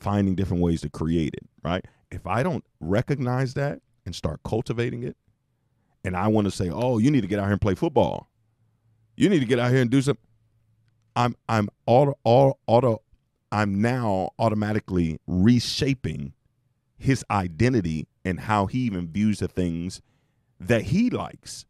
finding 0.00 0.34
different 0.34 0.62
ways 0.62 0.82
to 0.82 0.90
create 0.90 1.32
it 1.32 1.48
right? 1.62 1.86
If 2.10 2.26
i 2.26 2.42
don't 2.42 2.64
recognize 2.78 3.54
that 3.54 3.80
and 4.04 4.14
start 4.14 4.40
cultivating 4.44 5.02
it 5.02 5.16
and 6.04 6.16
I 6.16 6.28
want 6.28 6.44
to 6.44 6.50
say, 6.50 6.68
"Oh, 6.70 6.98
you 6.98 7.10
need 7.10 7.22
to 7.22 7.26
get 7.26 7.38
out 7.38 7.44
here 7.44 7.52
and 7.52 7.60
play 7.60 7.74
football. 7.74 8.28
You 9.16 9.28
need 9.28 9.40
to 9.40 9.46
get 9.46 9.58
out 9.58 9.70
here 9.70 9.80
and 9.80 9.90
do 9.90 10.02
some." 10.02 10.18
I'm 11.16 11.36
I'm 11.48 11.68
auto 11.86 12.18
auto, 12.24 12.58
auto 12.66 13.02
I'm 13.52 13.80
now 13.80 14.30
automatically 14.38 15.20
reshaping 15.26 16.32
his 16.98 17.24
identity 17.30 18.08
and 18.24 18.40
how 18.40 18.66
he 18.66 18.80
even 18.80 19.06
views 19.06 19.38
the 19.38 19.46
things 19.46 20.00
that 20.58 20.82
he 20.82 21.10
likes, 21.10 21.66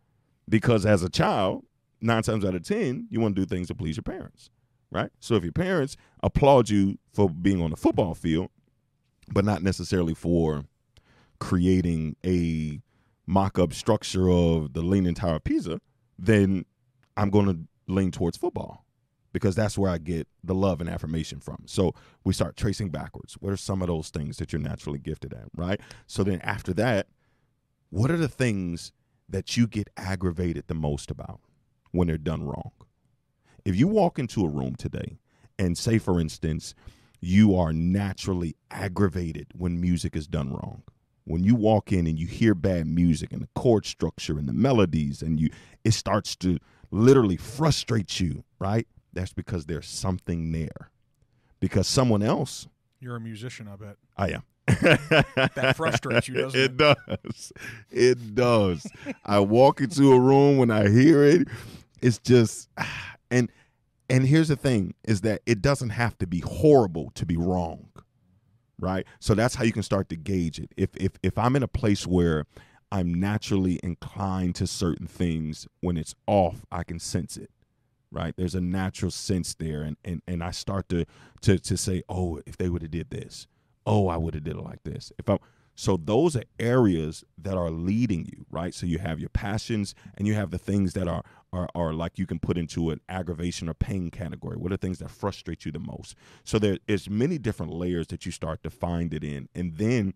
because 0.48 0.86
as 0.86 1.02
a 1.02 1.10
child, 1.10 1.64
nine 2.00 2.22
times 2.22 2.44
out 2.44 2.54
of 2.54 2.62
ten, 2.62 3.06
you 3.10 3.20
want 3.20 3.34
to 3.36 3.42
do 3.42 3.46
things 3.46 3.68
to 3.68 3.74
please 3.74 3.96
your 3.96 4.02
parents, 4.02 4.48
right? 4.90 5.10
So 5.20 5.34
if 5.34 5.42
your 5.42 5.52
parents 5.52 5.96
applaud 6.22 6.70
you 6.70 6.98
for 7.12 7.28
being 7.28 7.60
on 7.60 7.70
the 7.70 7.76
football 7.76 8.14
field, 8.14 8.48
but 9.32 9.44
not 9.44 9.62
necessarily 9.62 10.14
for 10.14 10.64
creating 11.38 12.16
a 12.24 12.80
mock-up 13.26 13.72
structure 13.74 14.30
of 14.30 14.72
the 14.72 14.82
Leaning 14.82 15.14
Tower 15.14 15.36
of 15.36 15.44
Pisa, 15.44 15.80
then 16.18 16.64
I'm 17.16 17.30
going 17.30 17.46
to 17.46 17.58
lean 17.92 18.10
towards 18.10 18.36
football 18.36 18.84
because 19.32 19.54
that's 19.54 19.76
where 19.76 19.90
I 19.90 19.98
get 19.98 20.28
the 20.42 20.54
love 20.54 20.80
and 20.80 20.88
affirmation 20.88 21.40
from. 21.40 21.64
So 21.66 21.94
we 22.24 22.32
start 22.32 22.56
tracing 22.56 22.90
backwards. 22.90 23.34
What 23.34 23.52
are 23.52 23.56
some 23.56 23.82
of 23.82 23.88
those 23.88 24.08
things 24.10 24.36
that 24.36 24.52
you're 24.52 24.62
naturally 24.62 24.98
gifted 24.98 25.34
at, 25.34 25.48
right? 25.56 25.80
So 26.06 26.22
then 26.22 26.40
after 26.42 26.72
that, 26.74 27.08
what 27.90 28.10
are 28.10 28.16
the 28.16 28.28
things 28.28 28.92
that 29.28 29.56
you 29.56 29.66
get 29.66 29.88
aggravated 29.96 30.64
the 30.66 30.74
most 30.74 31.10
about 31.10 31.40
when 31.90 32.06
they're 32.06 32.18
done 32.18 32.44
wrong? 32.44 32.70
If 33.64 33.76
you 33.76 33.88
walk 33.88 34.18
into 34.18 34.44
a 34.44 34.48
room 34.48 34.76
today 34.76 35.18
and 35.58 35.76
say, 35.76 35.98
for 35.98 36.20
instance, 36.20 36.74
you 37.20 37.56
are 37.56 37.72
naturally 37.72 38.54
aggravated 38.70 39.48
when 39.56 39.80
music 39.80 40.14
is 40.14 40.26
done 40.26 40.52
wrong 40.52 40.82
when 41.24 41.42
you 41.42 41.54
walk 41.54 41.92
in 41.92 42.06
and 42.06 42.18
you 42.18 42.26
hear 42.26 42.54
bad 42.54 42.86
music 42.86 43.32
and 43.32 43.42
the 43.42 43.48
chord 43.54 43.86
structure 43.86 44.38
and 44.38 44.48
the 44.48 44.52
melodies 44.52 45.22
and 45.22 45.40
you 45.40 45.48
it 45.82 45.92
starts 45.92 46.36
to 46.36 46.58
literally 46.94 47.36
frustrates 47.36 48.20
you 48.20 48.44
right? 48.58 48.86
That's 49.12 49.32
because 49.32 49.66
there's 49.66 49.86
something 49.86 50.50
there. 50.52 50.90
Because 51.60 51.86
someone 51.86 52.22
else 52.22 52.66
You're 53.00 53.16
a 53.16 53.20
musician, 53.20 53.68
I 53.68 53.76
bet. 53.76 53.96
i 54.16 54.30
am. 54.30 54.42
That 54.66 55.74
frustrates 55.76 56.28
you, 56.28 56.34
doesn't 56.42 56.58
it 56.58 56.76
does. 56.76 57.52
It 57.90 58.34
does. 58.34 58.86
I 59.24 59.40
walk 59.40 59.80
into 59.80 60.12
a 60.12 60.20
room 60.20 60.56
when 60.56 60.70
i 60.70 60.88
hear 60.88 61.22
it 61.22 61.48
it's 62.00 62.18
just 62.18 62.68
and 63.30 63.50
and 64.08 64.26
here's 64.26 64.48
the 64.48 64.56
thing 64.56 64.94
is 65.04 65.22
that 65.22 65.42
it 65.46 65.60
doesn't 65.62 65.90
have 65.90 66.16
to 66.18 66.26
be 66.26 66.40
horrible 66.40 67.10
to 67.14 67.26
be 67.26 67.36
wrong 67.36 67.88
right? 68.80 69.06
So 69.20 69.34
that's 69.34 69.54
how 69.54 69.64
you 69.64 69.72
can 69.72 69.84
start 69.84 70.08
to 70.10 70.16
gauge 70.16 70.58
it. 70.58 70.70
If 70.76 70.90
if 70.96 71.12
if 71.22 71.38
i'm 71.38 71.56
in 71.56 71.62
a 71.62 71.68
place 71.68 72.06
where 72.06 72.44
i'm 72.94 73.14
naturally 73.14 73.80
inclined 73.82 74.54
to 74.54 74.66
certain 74.66 75.06
things 75.08 75.68
when 75.82 75.98
it's 75.98 76.14
off 76.26 76.66
i 76.72 76.82
can 76.84 76.98
sense 77.00 77.36
it 77.36 77.50
right? 78.14 78.34
There's 78.36 78.54
a 78.54 78.60
natural 78.60 79.10
sense 79.10 79.54
there 79.54 79.82
and 79.82 79.96
and, 80.04 80.22
and 80.26 80.42
i 80.42 80.50
start 80.52 80.88
to 80.90 81.04
to 81.42 81.58
to 81.58 81.76
say 81.76 82.02
oh 82.08 82.40
if 82.46 82.56
they 82.56 82.68
would 82.68 82.82
have 82.82 82.90
did 82.92 83.10
this. 83.10 83.46
Oh 83.86 84.08
i 84.08 84.16
would 84.16 84.34
have 84.34 84.44
did 84.44 84.56
it 84.56 84.62
like 84.62 84.84
this. 84.84 85.12
If 85.18 85.28
I'm 85.28 85.38
so 85.76 85.96
those 85.96 86.36
are 86.36 86.44
areas 86.60 87.24
that 87.36 87.56
are 87.56 87.70
leading 87.70 88.24
you 88.26 88.46
right? 88.50 88.72
So 88.74 88.86
you 88.86 88.98
have 88.98 89.20
your 89.20 89.30
passions 89.30 89.94
and 90.16 90.26
you 90.28 90.34
have 90.34 90.50
the 90.50 90.58
things 90.58 90.94
that 90.94 91.08
are 91.08 91.24
are, 91.52 91.68
are 91.74 91.92
like 91.92 92.18
you 92.18 92.26
can 92.26 92.38
put 92.38 92.58
into 92.58 92.90
an 92.90 93.00
aggravation 93.08 93.68
or 93.68 93.74
pain 93.74 94.10
category. 94.10 94.56
What 94.56 94.72
are 94.72 94.76
things 94.76 94.98
that 95.00 95.10
frustrate 95.10 95.64
you 95.64 95.72
the 95.72 95.78
most? 95.78 96.16
So 96.44 96.58
there 96.58 96.78
is 96.88 97.10
many 97.10 97.38
different 97.38 97.72
layers 97.72 98.08
that 98.08 98.26
you 98.26 98.32
start 98.32 98.62
to 98.64 98.70
find 98.70 99.12
it 99.12 99.24
in 99.24 99.48
and 99.54 99.76
then 99.76 100.14